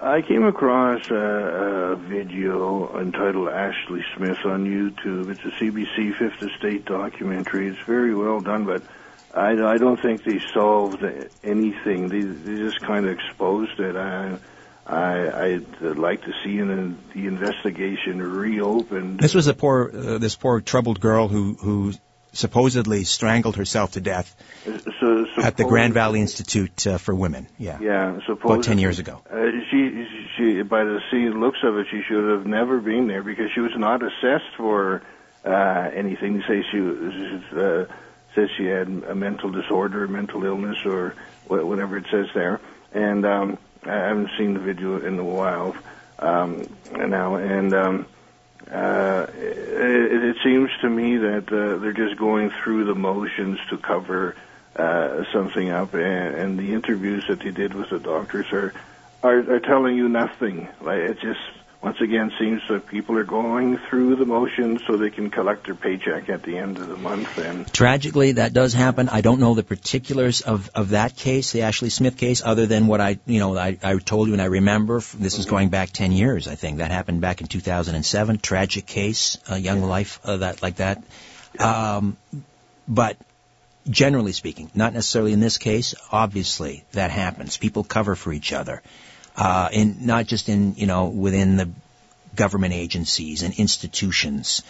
[0.04, 5.30] I came across a, a video entitled Ashley Smith on YouTube.
[5.30, 7.68] It's a CBC Fifth Estate documentary.
[7.68, 8.82] It's very well done, but
[9.34, 11.02] I, I don't think they solved
[11.42, 12.08] anything.
[12.08, 13.96] They, they just kind of exposed it.
[13.96, 14.36] I,
[14.86, 19.20] I, I'd like to see an, the investigation reopened.
[19.20, 21.94] This was a poor, uh, this poor troubled girl who who
[22.34, 24.34] supposedly strangled herself to death
[25.00, 27.48] So, at the Grand Valley Institute uh, for Women.
[27.58, 27.78] Yeah.
[27.80, 29.22] Yeah, About 10 years ago.
[29.30, 33.22] Uh, she, she, by the scene looks of it, she should have never been there
[33.22, 35.02] because she was not assessed for
[35.44, 36.38] uh, anything.
[36.38, 36.80] They say she
[37.56, 37.84] uh,
[38.34, 41.14] says she had a mental disorder, mental illness, or
[41.46, 42.60] whatever it says there.
[42.92, 45.76] And um, I haven't seen the video in a while
[46.18, 48.06] um, now, and um,
[48.70, 53.78] uh, it, it seems to me that uh, they're just going through the motions to
[53.78, 54.34] cover
[54.76, 58.72] uh, something up, and, and the interviews that they did with the doctors are,
[59.22, 60.68] are are telling you nothing.
[60.80, 61.40] Like it just
[61.84, 65.74] once again seems that people are going through the motions so they can collect their
[65.74, 69.10] paycheck at the end of the month, and Tragically, that does happen.
[69.10, 72.86] I don't know the particulars of, of that case, the Ashley Smith case, other than
[72.86, 75.02] what I, you know, I, I told you and I remember.
[75.18, 76.78] This is going back 10 years, I think.
[76.78, 78.38] That happened back in 2007.
[78.38, 81.04] Tragic case, a young life uh, that like that.
[81.58, 82.16] Um,
[82.88, 83.18] but
[83.90, 87.58] generally speaking, not necessarily in this case, obviously that happens.
[87.58, 88.82] People cover for each other.
[89.36, 91.68] Uh, in, not just in, you know, within the
[92.36, 94.62] government agencies and institutions,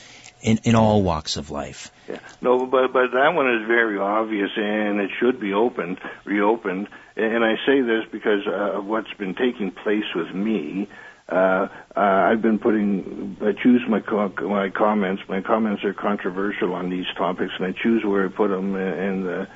[0.44, 1.90] in, in all walks of life.
[2.08, 2.18] Yeah.
[2.42, 6.88] No, but but that one is very obvious, and it should be opened, reopened.
[7.16, 10.88] And I say this because uh, of what's been taking place with me.
[11.26, 15.22] Uh, uh, I've been putting, I choose my co- my comments.
[15.26, 18.74] My comments are controversial on these topics, and I choose where I put them.
[18.74, 19.46] And uh,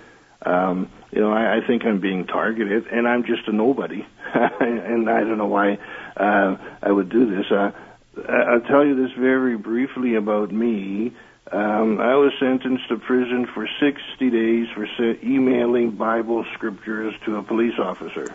[0.45, 4.07] um, you know, I, I think I'm being targeted, and I'm just a nobody.
[4.35, 5.79] and I don't know why
[6.17, 7.47] uh, I would do this.
[7.51, 7.73] Uh,
[8.29, 11.13] I- I'll tell you this very briefly about me.
[11.51, 17.37] Um, I was sentenced to prison for 60 days for se- emailing Bible scriptures to
[17.37, 18.35] a police officer.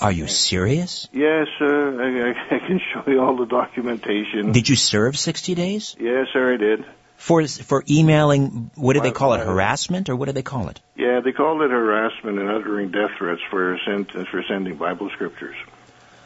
[0.00, 1.08] Are you serious?
[1.12, 2.00] Yes, sir.
[2.00, 4.52] I, I, I can show you all the documentation.
[4.52, 5.96] Did you serve 60 days?
[5.98, 6.84] Yes, sir, I did.
[7.24, 10.78] For, for emailing, what do they call it, harassment, or what do they call it?
[10.94, 15.56] Yeah, they called it harassment and uttering death threats for sent, for sending Bible scriptures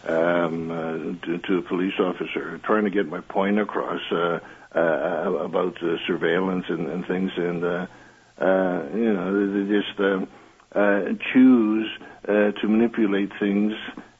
[0.09, 4.41] um, uh, to, to a police officer, trying to get my point across uh,
[4.75, 7.87] uh, about uh, surveillance and, and things, and uh,
[8.41, 10.29] uh, you know they, they just um,
[10.75, 11.89] uh, choose
[12.25, 13.73] uh, to manipulate things.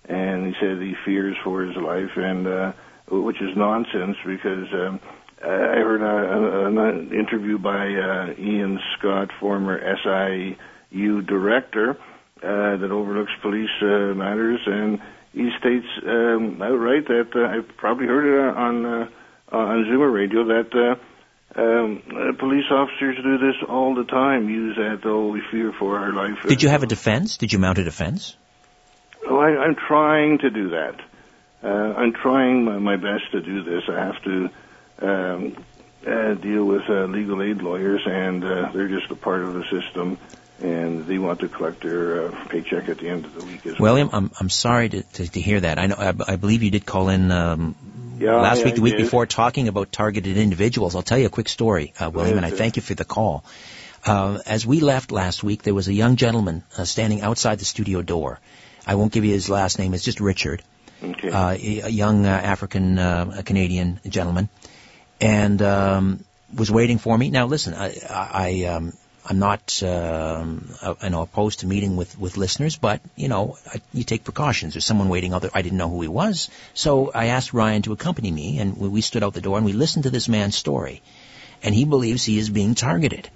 [0.05, 2.73] And he said he fears for his life, and uh,
[3.11, 4.73] which is nonsense because.
[4.73, 5.01] Um,
[5.43, 11.97] I heard an interview by uh, Ian Scott, former SIU director,
[12.43, 15.01] uh, that overlooks police uh, matters, and
[15.33, 19.09] he states um, outright that uh, I've probably heard it on uh,
[19.51, 24.49] on Zoomer Radio that uh, um, uh, police officers do this all the time.
[24.49, 26.45] Use that oh we fear for our life.
[26.47, 27.37] Did you have a defense?
[27.37, 28.37] Did you mount a defense?
[29.29, 31.01] Oh, I, I'm trying to do that.
[31.63, 33.83] Uh, I'm trying my, my best to do this.
[33.89, 34.49] I have to
[35.01, 35.65] um,
[36.07, 39.65] uh, deal with uh, legal aid lawyers, and uh, they're just a part of the
[39.65, 40.19] system,
[40.61, 43.79] and they want to collect their uh, paycheck at the end of the week as
[43.79, 43.93] well.
[43.95, 45.79] William, I'm I'm sorry to to, to hear that.
[45.79, 47.75] I know I, I believe you did call in um,
[48.19, 49.03] Yeah, last week, the I week did.
[49.05, 50.95] before, talking about targeted individuals.
[50.95, 53.45] I'll tell you a quick story, uh, William, and I thank you for the call.
[54.05, 57.65] Uh, as we left last week, there was a young gentleman uh, standing outside the
[57.65, 58.39] studio door.
[58.87, 59.93] I won't give you his last name.
[59.93, 60.63] It's just Richard.
[61.03, 61.31] Okay.
[61.31, 64.49] Uh, a a young uh, African uh, Canadian gentleman,
[65.21, 67.31] and um, was waiting for me.
[67.31, 68.93] Now, listen, I, I um,
[69.29, 73.59] I'm not um, uh, you know opposed to meeting with with listeners, but you know
[73.67, 74.75] I, you take precautions.
[74.75, 75.51] There's someone waiting out there.
[75.53, 78.89] I didn't know who he was, so I asked Ryan to accompany me, and we
[78.89, 81.03] we stood out the door and we listened to this man's story,
[81.63, 83.29] and he believes he is being targeted.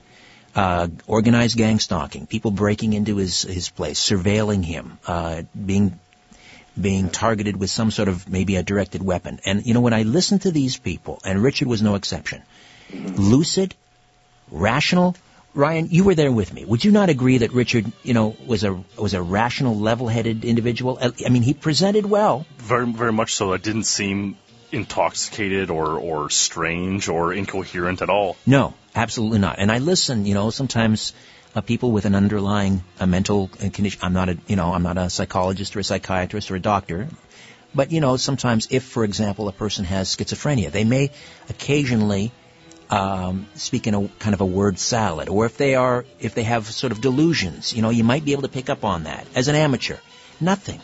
[0.54, 5.98] Uh, organized gang stalking, people breaking into his his place, surveilling him, uh, being
[6.80, 9.40] being targeted with some sort of maybe a directed weapon.
[9.44, 12.42] And you know, when I listen to these people, and Richard was no exception,
[12.92, 13.74] lucid,
[14.50, 15.16] rational.
[15.54, 16.64] Ryan, you were there with me.
[16.64, 20.98] Would you not agree that Richard, you know, was a was a rational, level-headed individual?
[21.02, 22.46] I mean, he presented well.
[22.56, 23.52] Very, very much so.
[23.52, 24.38] It didn't seem
[24.70, 28.38] intoxicated or, or strange or incoherent at all.
[28.46, 29.58] No, absolutely not.
[29.58, 30.24] And I listen.
[30.24, 31.12] You know, sometimes
[31.60, 34.00] people with an underlying uh, mental condition.
[34.02, 37.08] I'm not a, you know, I'm not a psychologist or a psychiatrist or a doctor.
[37.74, 41.10] But you know, sometimes if, for example, a person has schizophrenia, they may
[41.50, 42.32] occasionally
[42.90, 46.42] um, speak in a kind of a word salad, or if they are, if they
[46.42, 49.26] have sort of delusions, you know, you might be able to pick up on that
[49.34, 49.96] as an amateur.
[50.40, 50.80] Nothing.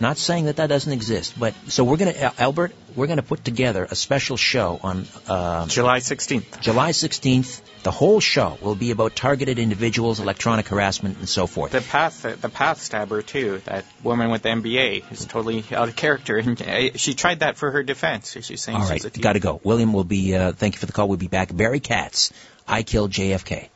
[0.00, 3.22] Not saying that that doesn't exist, but so we're going to Albert, we're going to
[3.22, 6.60] put together a special show on uh, July 16th.
[6.60, 7.60] July 16th.
[7.84, 11.72] The whole show will be about targeted individuals, electronic harassment, and so forth.
[11.72, 13.60] The path, the path stabber too.
[13.66, 17.58] That woman with the MBA is totally out of character, and uh, she tried that
[17.58, 18.36] for her defense.
[18.40, 19.60] She's saying "All right, she's right, got to go.
[19.62, 20.34] William will be.
[20.34, 21.08] Uh, thank you for the call.
[21.08, 21.54] We'll be back.
[21.54, 22.32] Barry Katz,
[22.66, 23.68] I killed JFK.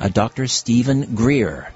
[0.00, 0.46] uh, Dr.
[0.46, 1.72] Stephen Greer,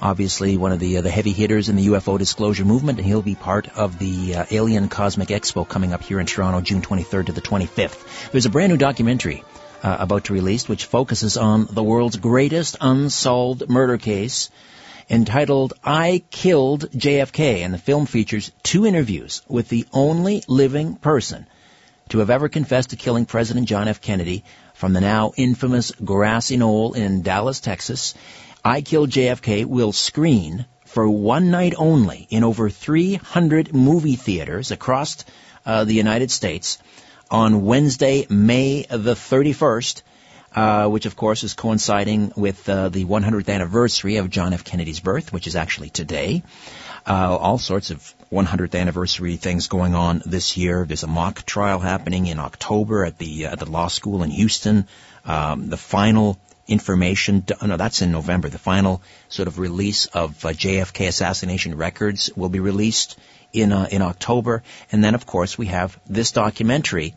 [0.00, 3.22] obviously one of the uh, the heavy hitters in the UFO disclosure movement, and he'll
[3.22, 7.26] be part of the uh, Alien Cosmic Expo coming up here in Toronto, June 23rd
[7.26, 8.30] to the 25th.
[8.30, 9.44] There's a brand new documentary
[9.82, 14.50] uh, about to release which focuses on the world's greatest unsolved murder case
[15.08, 21.46] entitled I Killed JFK, and the film features two interviews with the only living person
[22.08, 24.00] to have ever confessed to killing President John F.
[24.00, 24.44] Kennedy
[24.76, 28.14] from the now infamous grassy knoll in Dallas, Texas.
[28.64, 35.24] I Killed JFK will screen for one night only in over 300 movie theaters across
[35.64, 36.78] uh, the United States
[37.30, 40.02] on Wednesday, May the 31st
[40.56, 44.64] uh, which of course is coinciding with uh, the 100th anniversary of John F.
[44.64, 46.42] Kennedy's birth, which is actually today.
[47.06, 50.84] Uh, all sorts of 100th anniversary things going on this year.
[50.84, 54.30] There's a mock trial happening in October at the uh, at the law school in
[54.30, 54.88] Houston.
[55.24, 58.48] Um, the final information, no, that's in November.
[58.48, 63.16] The final sort of release of uh, JFK assassination records will be released
[63.52, 67.14] in uh, in October, and then of course we have this documentary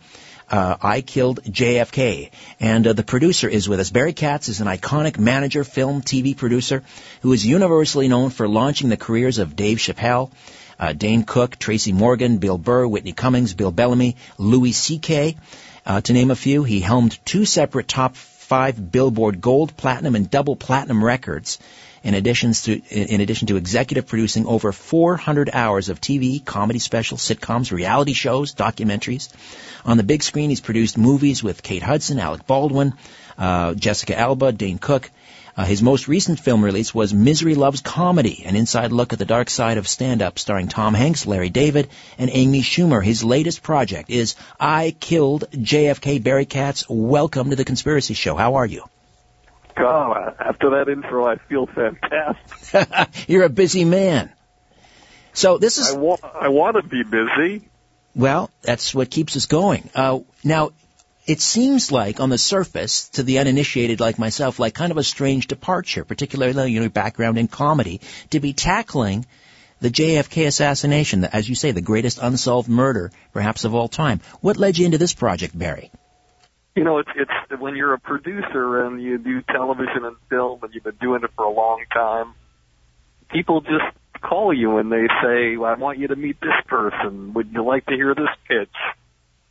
[0.50, 2.32] uh, I Killed JFK.
[2.60, 3.90] And uh, the producer is with us.
[3.90, 6.84] Barry Katz is an iconic manager, film, TV producer
[7.22, 10.32] who is universally known for launching the careers of Dave Chappelle,
[10.80, 15.38] uh, Dane Cook, Tracy Morgan, Bill Burr, Whitney Cummings, Bill Bellamy, Louis C.K.,
[15.86, 16.64] uh, to name a few.
[16.64, 18.16] He helmed two separate top
[18.50, 21.60] five Billboard Gold, Platinum, and Double Platinum records
[22.04, 27.22] in addition to in addition to executive producing over 400 hours of TV, comedy specials,
[27.22, 29.30] sitcoms, reality shows, documentaries.
[29.86, 32.94] On the big screen, he's produced movies with Kate Hudson, Alec Baldwin,
[33.38, 35.12] uh, Jessica Alba, Dane Cook.
[35.58, 39.26] Uh, his most recent film release was Misery Loves Comedy, an inside look at the
[39.26, 43.04] dark side of stand-up starring Tom Hanks, Larry David, and Amy Schumer.
[43.04, 46.86] His latest project is I Killed JFK Barry Katz.
[46.90, 48.36] Welcome to the Conspiracy Show.
[48.36, 48.84] How are you?
[49.76, 53.30] God, after that intro, I feel fantastic.
[53.30, 54.32] You're a busy man.
[55.34, 55.94] So this is.
[55.94, 57.68] I, wa- I want to be busy.
[58.16, 59.90] Well, that's what keeps us going.
[59.96, 60.72] Uh, now,
[61.30, 65.04] it seems like on the surface, to the uninitiated like myself, like kind of a
[65.04, 69.28] strange departure, particularly your background in comedy, to be tackling
[69.80, 74.22] the JFK assassination, as you say, the greatest unsolved murder, perhaps of all time.
[74.42, 75.92] What led you into this project, Barry?
[76.76, 80.74] You know, it's it's when you're a producer and you do television and film and
[80.74, 82.34] you've been doing it for a long time.
[83.30, 83.86] People just
[84.20, 87.34] call you and they say, well, "I want you to meet this person.
[87.34, 88.76] Would you like to hear this pitch?"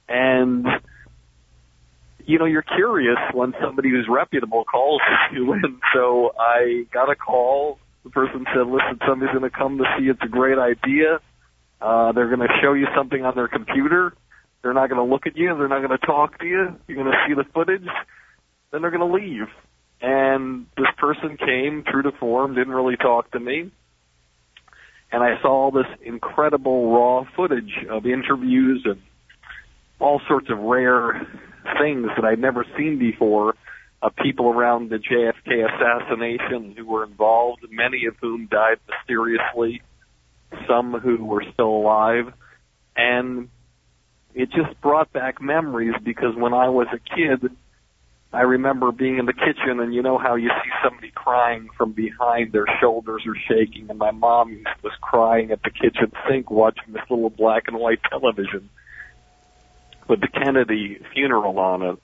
[0.08, 0.66] And
[2.28, 5.00] you know, you're curious when somebody who's reputable calls
[5.32, 7.78] you, and so I got a call.
[8.04, 10.04] The person said, "Listen, somebody's going to come to see.
[10.08, 11.20] It's a great idea.
[11.80, 14.12] Uh, they're going to show you something on their computer."
[14.60, 15.56] They're not going to look at you.
[15.56, 16.76] They're not going to talk to you.
[16.88, 17.86] You're going to see the footage.
[18.72, 19.46] Then they're going to leave.
[20.00, 23.70] And this person came true to form, didn't really talk to me.
[25.12, 29.00] And I saw all this incredible raw footage of interviews and
[30.00, 31.26] all sorts of rare
[31.80, 33.54] things that I'd never seen before
[34.00, 39.82] of people around the JFK assassination who were involved, many of whom died mysteriously,
[40.68, 42.32] some who were still alive.
[42.96, 43.48] And
[44.34, 47.50] it just brought back memories because when I was a kid,
[48.32, 51.92] I remember being in the kitchen and you know how you see somebody crying from
[51.92, 56.92] behind, their shoulders are shaking, and my mom was crying at the kitchen sink watching
[56.92, 58.68] this little black and white television
[60.08, 61.98] with the Kennedy funeral on it.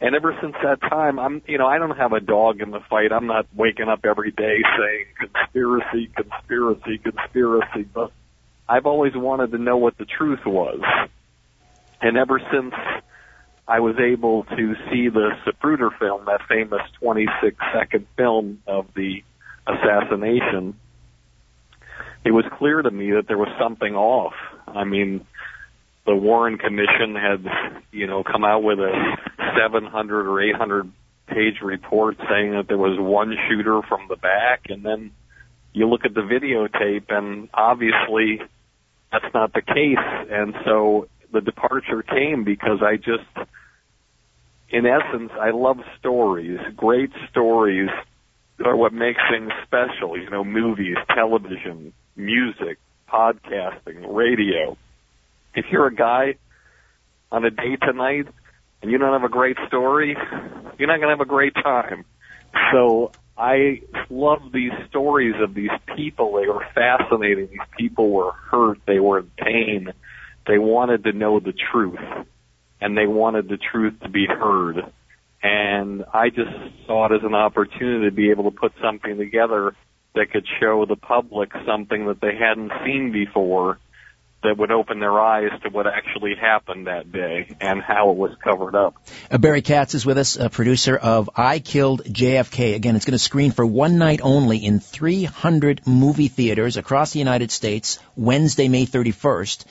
[0.00, 2.80] And ever since that time, I'm, you know, I don't have a dog in the
[2.90, 3.12] fight.
[3.12, 8.10] I'm not waking up every day saying conspiracy, conspiracy, conspiracy, but
[8.68, 10.80] I've always wanted to know what the truth was.
[12.00, 12.74] And ever since
[13.68, 19.22] I was able to see the Zapruder film, that famous 26 second film of the
[19.68, 20.74] assassination,
[22.24, 24.34] it was clear to me that there was something off.
[24.66, 25.24] I mean,
[26.06, 27.44] the Warren Commission had,
[27.92, 29.16] you know, come out with a
[29.56, 30.90] 700 or 800
[31.28, 35.12] page report saying that there was one shooter from the back, and then
[35.72, 38.40] you look at the videotape, and obviously
[39.10, 39.98] that's not the case.
[40.30, 43.48] And so the departure came because I just,
[44.70, 46.58] in essence, I love stories.
[46.76, 47.90] Great stories
[48.64, 50.18] are what makes things special.
[50.18, 52.78] You know, movies, television, music,
[53.08, 54.76] podcasting, radio.
[55.54, 56.36] If you're a guy
[57.30, 58.26] on a date tonight
[58.80, 60.16] and you don't have a great story,
[60.78, 62.04] you're not going to have a great time.
[62.72, 66.40] So I love these stories of these people.
[66.40, 67.48] They were fascinating.
[67.48, 68.78] These people were hurt.
[68.86, 69.92] They were in pain.
[70.46, 71.98] They wanted to know the truth
[72.80, 74.92] and they wanted the truth to be heard.
[75.42, 76.50] And I just
[76.86, 79.74] saw it as an opportunity to be able to put something together
[80.14, 83.78] that could show the public something that they hadn't seen before
[84.42, 88.32] that would open their eyes to what actually happened that day and how it was
[88.42, 88.94] covered up.
[89.30, 92.74] Uh, Barry Katz is with us, a producer of I Killed JFK.
[92.74, 97.18] Again, it's going to screen for one night only in 300 movie theaters across the
[97.18, 99.64] United States, Wednesday, May 31st.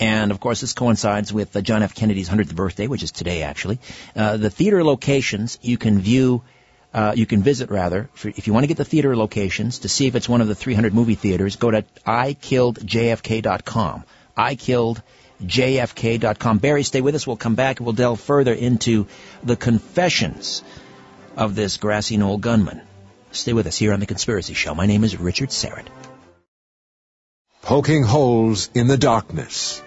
[0.00, 1.94] And of course, this coincides with uh, John F.
[1.94, 3.78] Kennedy's 100th birthday, which is today actually.
[4.16, 6.42] Uh, the theater locations you can view
[6.94, 9.88] uh, you can visit rather, for, if you want to get the theater locations to
[9.88, 14.04] see if it's one of the 300 movie theaters, go to ikilledjfk.com.
[14.36, 16.58] ikilledjfk.com.
[16.58, 17.26] Barry, stay with us.
[17.26, 19.06] We'll come back and we'll delve further into
[19.42, 20.62] the confessions
[21.36, 22.82] of this grassy knoll gunman.
[23.30, 24.74] Stay with us here on The Conspiracy Show.
[24.74, 25.86] My name is Richard Syrett.
[27.62, 29.80] Poking holes in the darkness.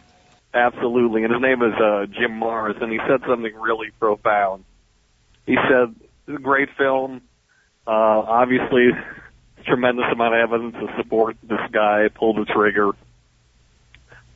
[0.53, 4.63] Absolutely, and his name is uh, Jim Marrs, and he said something really profound.
[5.45, 5.93] He said,
[6.41, 7.21] great film.
[7.85, 8.89] Uh, obviously,
[9.65, 12.91] tremendous amount of evidence to support this guy pulled the trigger.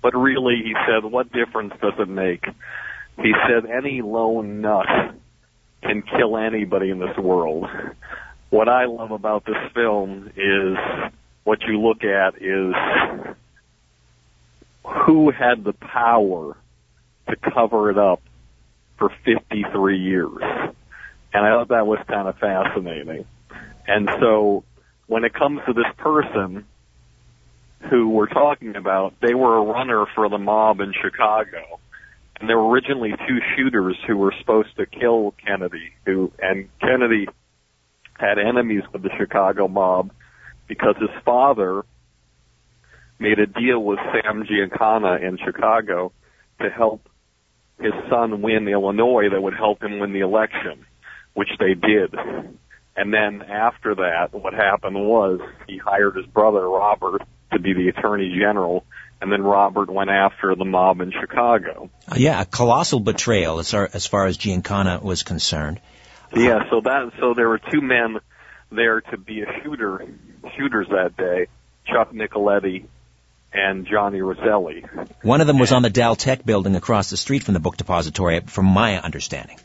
[0.03, 2.45] But really, he said, what difference does it make?
[3.17, 4.85] He said, any lone nut
[5.93, 7.67] can kill anybody in this world.
[8.49, 10.77] What I love about this film is
[11.43, 12.73] what you look at is
[14.83, 16.57] who had the power
[17.29, 18.21] to cover it up
[18.97, 20.41] for 53 years.
[21.33, 23.25] And I thought that was kind of fascinating.
[23.87, 24.63] And so
[25.07, 26.65] when it comes to this person
[27.89, 31.79] who we're talking about, they were a runner for the mob in Chicago.
[32.43, 37.25] And there were originally two shooters who were supposed to kill Kennedy, who, and Kennedy
[38.19, 40.11] had enemies with the Chicago mob
[40.67, 41.83] because his father
[43.17, 46.11] made a deal with Sam Giancana in Chicago
[46.59, 47.07] to help
[47.79, 50.85] his son win Illinois that would help him win the election,
[51.35, 52.13] which they did.
[52.97, 57.21] And then after that, what happened was he hired his brother Robert
[57.53, 58.83] to be the attorney general,
[59.23, 61.89] and then Robert went after the mob in Chicago.
[62.11, 65.79] Uh, yeah, a colossal betrayal as far as, far as Giancana was concerned.
[66.35, 68.19] Yeah, so that so there were two men
[68.69, 70.05] there to be a shooter
[70.57, 71.47] shooters that day,
[71.85, 72.85] Chuck Nicoletti
[73.53, 74.83] and Johnny Roselli.
[75.21, 78.41] One of them was on the Dal-Tex building across the street from the book depository,
[78.41, 79.57] from my understanding.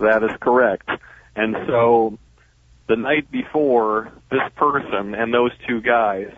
[0.00, 0.88] That is correct.
[1.36, 2.18] And so
[2.88, 6.32] the night before, this person and those two guys,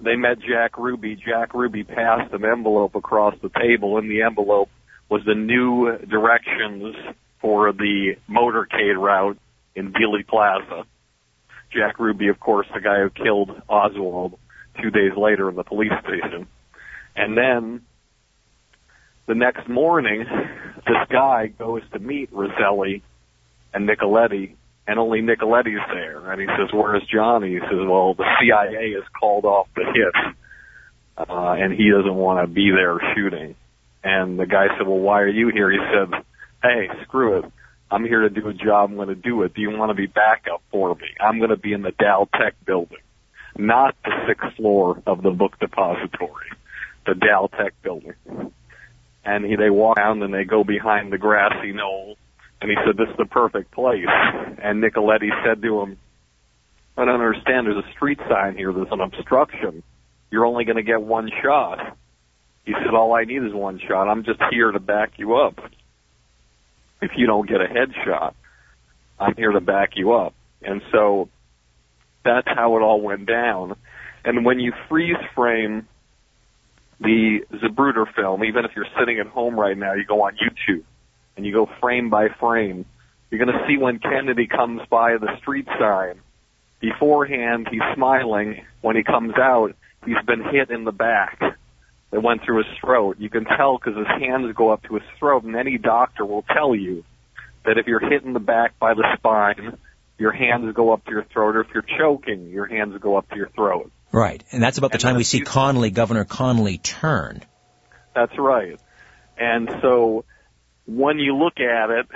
[0.00, 1.16] they met Jack Ruby.
[1.16, 3.98] Jack Ruby passed an envelope across the table.
[3.98, 4.68] In the envelope
[5.08, 6.94] was the new directions
[7.40, 9.38] for the motorcade route
[9.74, 10.84] in Dealey Plaza.
[11.72, 14.38] Jack Ruby, of course, the guy who killed Oswald
[14.80, 16.46] two days later in the police station.
[17.16, 17.82] And then
[19.26, 20.24] the next morning,
[20.86, 23.02] this guy goes to meet Roselli
[23.72, 24.54] and Nicoletti,
[24.86, 26.30] and only Nicoletti's there.
[26.30, 30.34] And he says, "Where's Johnny?" He says, "Well, the CIA has called off the hit,
[31.16, 33.54] uh, and he doesn't want to be there shooting."
[34.02, 36.22] And the guy said, "Well, why are you here?" He said,
[36.62, 37.44] "Hey, screw it.
[37.90, 38.90] I'm here to do a job.
[38.90, 39.54] I'm going to do it.
[39.54, 41.08] Do you want to be backup for me?
[41.20, 42.98] I'm going to be in the Dal-Tex building,
[43.56, 46.50] not the sixth floor of the book depository,
[47.06, 48.14] the Dal-Tex building."
[49.26, 52.18] And he, they walk down and they go behind the grassy knoll
[52.60, 54.06] and he said, this is the perfect place.
[54.62, 55.98] And Nicoletti said to him,
[56.96, 57.66] I don't understand.
[57.66, 58.72] There's a street sign here.
[58.72, 59.82] There's an obstruction.
[60.30, 61.96] You're only going to get one shot.
[62.64, 64.08] He said, all I need is one shot.
[64.08, 65.58] I'm just here to back you up.
[67.02, 68.32] If you don't get a headshot,
[69.18, 70.34] I'm here to back you up.
[70.62, 71.28] And so
[72.24, 73.76] that's how it all went down.
[74.24, 75.86] And when you freeze frame
[76.98, 80.84] the Zapruder film, even if you're sitting at home right now, you go on YouTube
[81.36, 82.84] and you go frame by frame,
[83.30, 86.20] you're going to see when Kennedy comes by the street sign.
[86.80, 88.64] Beforehand, he's smiling.
[88.80, 89.74] When he comes out,
[90.04, 91.40] he's been hit in the back.
[92.12, 93.16] It went through his throat.
[93.18, 96.42] You can tell because his hands go up to his throat, and any doctor will
[96.42, 97.04] tell you
[97.64, 99.78] that if you're hit in the back by the spine,
[100.18, 103.28] your hands go up to your throat, or if you're choking, your hands go up
[103.30, 103.90] to your throat.
[104.12, 107.42] Right, and that's about the time we see Connolly, Governor Connolly, turn.
[108.14, 108.78] That's right.
[109.36, 110.24] And so
[110.86, 112.06] when you look at it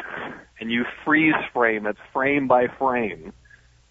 [0.60, 3.32] and you freeze frame it frame by frame,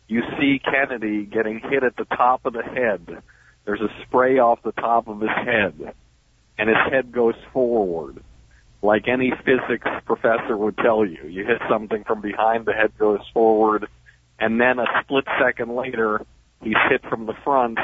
[0.07, 3.21] you see Kennedy getting hit at the top of the head.
[3.65, 5.93] There's a spray off the top of his head,
[6.57, 8.23] and his head goes forward.
[8.81, 13.19] Like any physics professor would tell you, you hit something from behind, the head goes
[13.33, 13.87] forward,
[14.39, 16.25] and then a split second later,
[16.61, 17.79] he's hit from the front,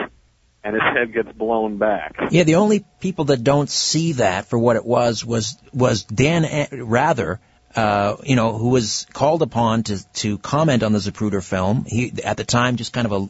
[0.63, 2.15] and his head gets blown back.
[2.31, 6.45] Yeah, the only people that don't see that for what it was was was Dan
[6.45, 7.39] A- Rather,
[7.75, 11.85] uh, you know, who was called upon to to comment on the Zapruder film.
[11.85, 13.29] He at the time just kind of a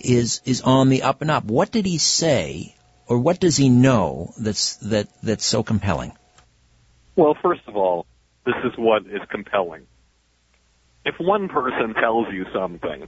[0.04, 1.46] is is on the up and up.
[1.46, 2.76] What did he say,
[3.08, 6.14] or what does he know that's that that's so compelling?
[7.16, 8.06] Well, first of all,
[8.46, 9.86] this is what is compelling.
[11.06, 13.08] If one person tells you something,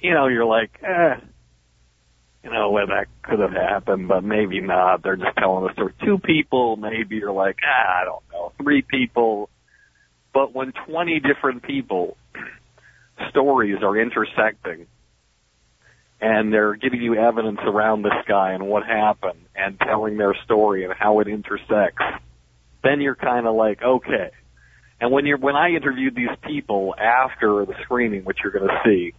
[0.00, 1.16] you know, you're like, eh,
[2.44, 5.02] you know, well, that could have happened, but maybe not.
[5.02, 6.76] They're just telling us there were two people.
[6.76, 9.48] Maybe you're like, ah, I don't know, three people.
[10.32, 12.16] But when 20 different people
[13.30, 14.86] stories are intersecting
[16.20, 20.84] and they're giving you evidence around this guy and what happened and telling their story
[20.84, 22.02] and how it intersects,
[22.82, 24.30] then you're kind of like, okay.
[25.00, 28.80] And when you're, when I interviewed these people after the screening, which you're going to
[28.84, 29.12] see,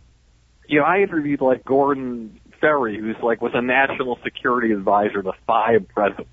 [0.68, 5.32] you know, I interviewed like Gordon Ferry, who's like was a national security advisor to
[5.46, 6.30] five presidents.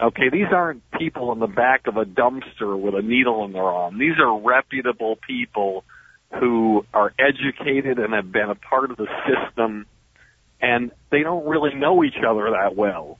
[0.00, 3.64] Okay, these aren't people in the back of a dumpster with a needle in their
[3.64, 3.98] arm.
[3.98, 5.84] These are reputable people
[6.38, 9.86] who are educated and have been a part of the system,
[10.60, 13.18] and they don't really know each other that well.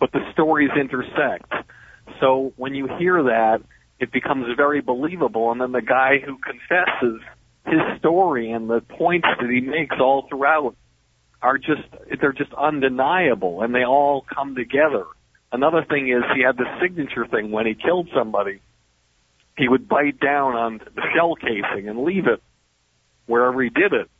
[0.00, 1.52] But the stories intersect.
[2.20, 3.62] So when you hear that,
[4.00, 7.20] it becomes very believable, and then the guy who confesses
[7.66, 10.74] his story and the points that he makes all throughout
[11.40, 11.82] are just,
[12.20, 15.04] they're just undeniable, and they all come together.
[15.52, 18.60] Another thing is he had the signature thing when he killed somebody.
[19.62, 22.42] He would bite down on the shell casing and leave it
[23.26, 24.10] wherever he did it.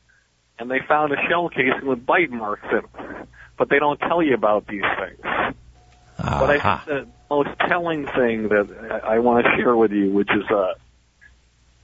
[0.57, 3.29] And they found a shell casing with bite marks in it.
[3.59, 5.19] But they don't tell you about these things.
[5.25, 6.39] Uh-huh.
[6.39, 10.13] But I think the most telling thing that I I want to share with you,
[10.13, 10.75] which is, uh,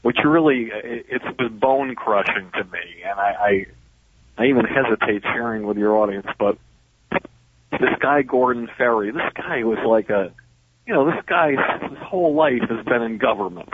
[0.02, 3.02] which really, it- it's was bone crushing to me.
[3.04, 3.66] And I, I,
[4.38, 6.58] I even hesitate sharing with your audience, but
[7.72, 10.30] this guy Gordon Ferry, this guy was like a,
[10.88, 13.68] you know, this guy his whole life has been in government.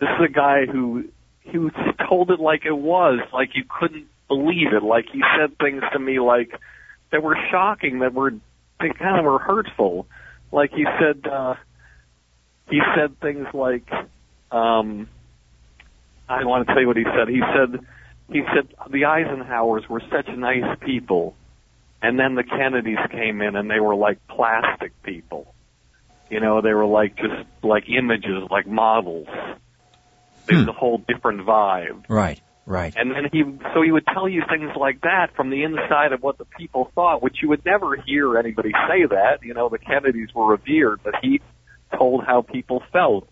[0.00, 1.04] This is a guy who
[1.52, 1.70] who
[2.08, 4.82] told it like it was, like you couldn't believe it.
[4.82, 6.58] Like he said things to me like
[7.12, 8.30] that were shocking, that were
[8.80, 10.06] they kind of were hurtful.
[10.50, 11.54] Like he said, uh,
[12.70, 13.90] he said things like,
[14.50, 15.08] um,
[16.30, 17.28] I want to tell you what he said.
[17.28, 17.86] He said,
[18.32, 21.36] he said the Eisenhowers were such nice people,
[22.00, 25.52] and then the Kennedys came in and they were like plastic people.
[26.30, 29.28] You know, they were like just like images, like models.
[30.48, 30.68] It was hmm.
[30.68, 32.04] a whole different vibe.
[32.08, 32.94] Right, right.
[32.96, 33.42] And then he,
[33.74, 36.90] so he would tell you things like that from the inside of what the people
[36.94, 39.38] thought, which you would never hear anybody say that.
[39.42, 41.40] You know, the Kennedys were revered, but he
[41.96, 43.28] told how people felt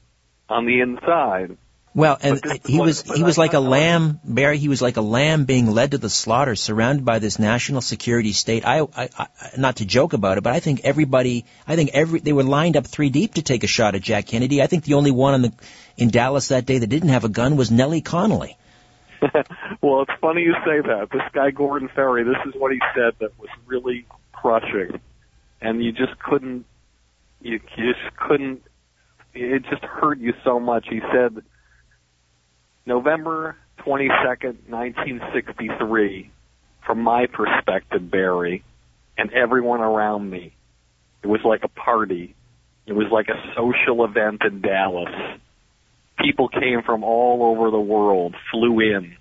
[0.48, 1.56] on the inside.
[1.94, 4.58] Well, and he was- was but he was like a lamb, Barry.
[4.58, 8.32] He was like a lamb being led to the slaughter, surrounded by this national security
[8.32, 8.66] state.
[8.66, 9.26] I, I, I
[9.56, 12.76] not to joke about it, but I think everybody, I think every they were lined
[12.76, 14.60] up three deep to take a shot at Jack Kennedy.
[14.60, 15.52] I think the only one in the
[15.96, 18.56] in Dallas that day that didn't have a gun was Nellie Connolly.
[19.80, 21.08] well, it's funny you say that.
[21.12, 25.00] This guy Gordon Ferry, this is what he said that was really crushing,
[25.60, 26.66] and you just couldn't,
[27.40, 28.62] you, you just couldn't.
[29.32, 30.86] It just hurt you so much.
[30.88, 31.42] He said,
[32.86, 36.30] November twenty second, nineteen sixty three.
[36.86, 38.62] From my perspective, Barry,
[39.16, 40.52] and everyone around me,
[41.22, 42.34] it was like a party.
[42.86, 45.38] It was like a social event in Dallas
[46.18, 49.16] people came from all over the world, flew in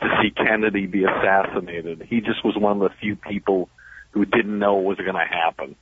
[0.00, 2.06] to see Kennedy be assassinated.
[2.08, 3.68] He just was one of the few people
[4.12, 5.76] who didn't know what was going to happen.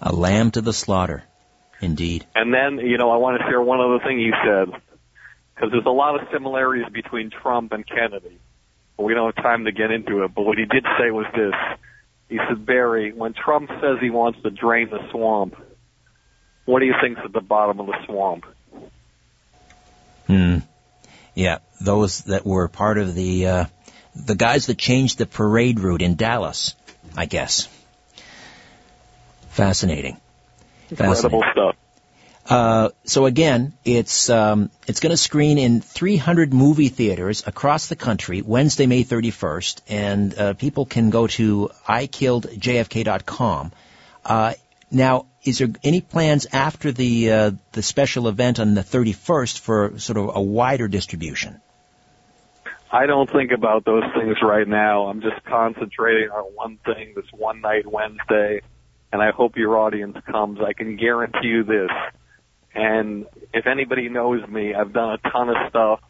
[0.00, 1.24] A lamb to the slaughter,
[1.80, 2.26] indeed.
[2.34, 4.80] And then, you know, I want to share one other thing you said,
[5.60, 8.38] because there's a lot of similarities between Trump and Kennedy.
[8.96, 10.34] But we don't have time to get into it.
[10.34, 11.52] But what he did say was this.
[12.30, 15.56] He said, Barry, when Trump says he wants to drain the swamp,
[16.64, 18.44] what do you think's at the bottom of the swamp?
[20.26, 20.58] Hmm.
[21.34, 23.64] Yeah, those that were part of the uh,
[24.14, 26.74] the guys that changed the parade route in Dallas,
[27.16, 27.68] I guess.
[29.50, 30.20] Fascinating.
[30.90, 31.76] Incredible stuff.
[32.50, 37.94] Uh, so again, it's um, it's going to screen in 300 movie theaters across the
[37.94, 43.70] country Wednesday, May 31st, and uh, people can go to ikilledjfk.com.
[44.24, 44.54] Uh,
[44.90, 49.98] now, is there any plans after the uh, the special event on the 31st for
[50.00, 51.60] sort of a wider distribution?
[52.90, 55.06] I don't think about those things right now.
[55.06, 58.62] I'm just concentrating on one thing, this one night Wednesday,
[59.12, 60.58] and I hope your audience comes.
[60.60, 61.90] I can guarantee you this.
[62.74, 66.00] And if anybody knows me, I've done a ton of stuff,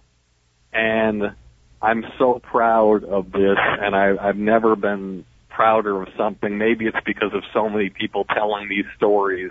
[0.72, 1.34] and
[1.80, 6.58] I'm so proud of this, and I, I've never been prouder of something.
[6.58, 9.50] Maybe it's because of so many people telling these stories,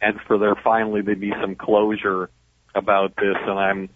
[0.00, 2.30] and for there finally to be some closure
[2.74, 3.88] about this, and I'm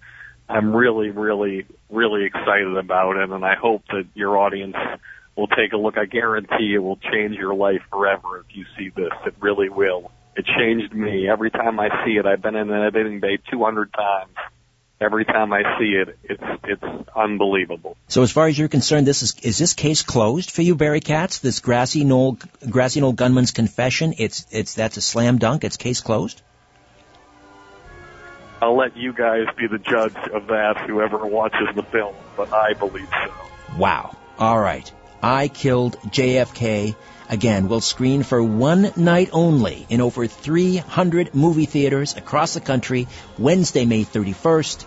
[0.49, 4.77] I'm really, really, really excited about it, and I hope that your audience
[5.37, 5.97] will take a look.
[5.97, 9.13] I guarantee it will change your life forever if you see this.
[9.27, 10.11] It really will.
[10.37, 11.29] It changed me.
[11.29, 14.35] Every time I see it, I've been in an editing bay 200 times.
[15.01, 17.97] Every time I see it, it's it's unbelievable.
[18.09, 21.01] So as far as you're concerned, this is is this case closed for you, Barry
[21.01, 21.41] Katz?
[21.41, 22.39] This grassy knoll
[22.71, 24.15] grassy knoll gunman's confession?
[24.19, 25.65] It's it's that's a slam dunk.
[25.65, 26.43] It's case closed.
[28.63, 32.73] I'll let you guys be the judge of that, whoever watches the film, but I
[32.73, 33.77] believe so.
[33.77, 34.17] Wow.
[34.39, 34.91] All right.
[35.25, 36.95] I killed JFK.
[37.31, 43.09] Again, will screen for one night only in over 300 movie theaters across the country
[43.39, 44.85] Wednesday, May 31st.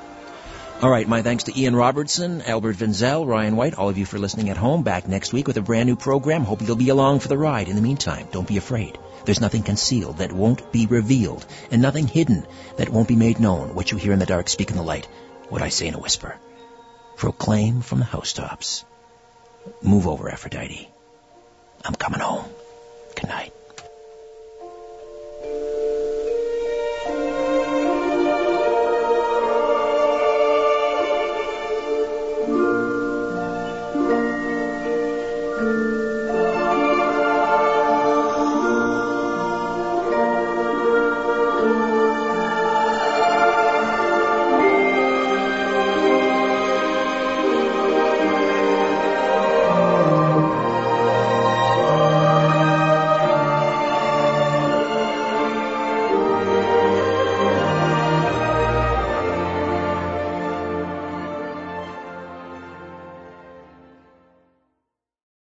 [0.81, 4.19] All right, my thanks to Ian Robertson, Albert Vinzel, Ryan White, all of you for
[4.19, 4.83] listening at home.
[4.83, 6.43] Back next week with a brand new program.
[6.43, 7.69] Hope you'll be along for the ride.
[7.69, 8.97] In the meantime, don't be afraid.
[9.23, 12.45] There's nothing concealed that won't be revealed, and nothing hidden
[12.75, 13.75] that won't be made known.
[13.75, 15.07] What you hear in the dark, speak in the light.
[15.47, 16.35] What I say in a whisper.
[17.15, 18.83] Proclaim from the housetops.
[19.81, 20.89] Move over, Aphrodite.
[21.85, 22.45] I'm coming home.
[23.15, 23.53] Good night.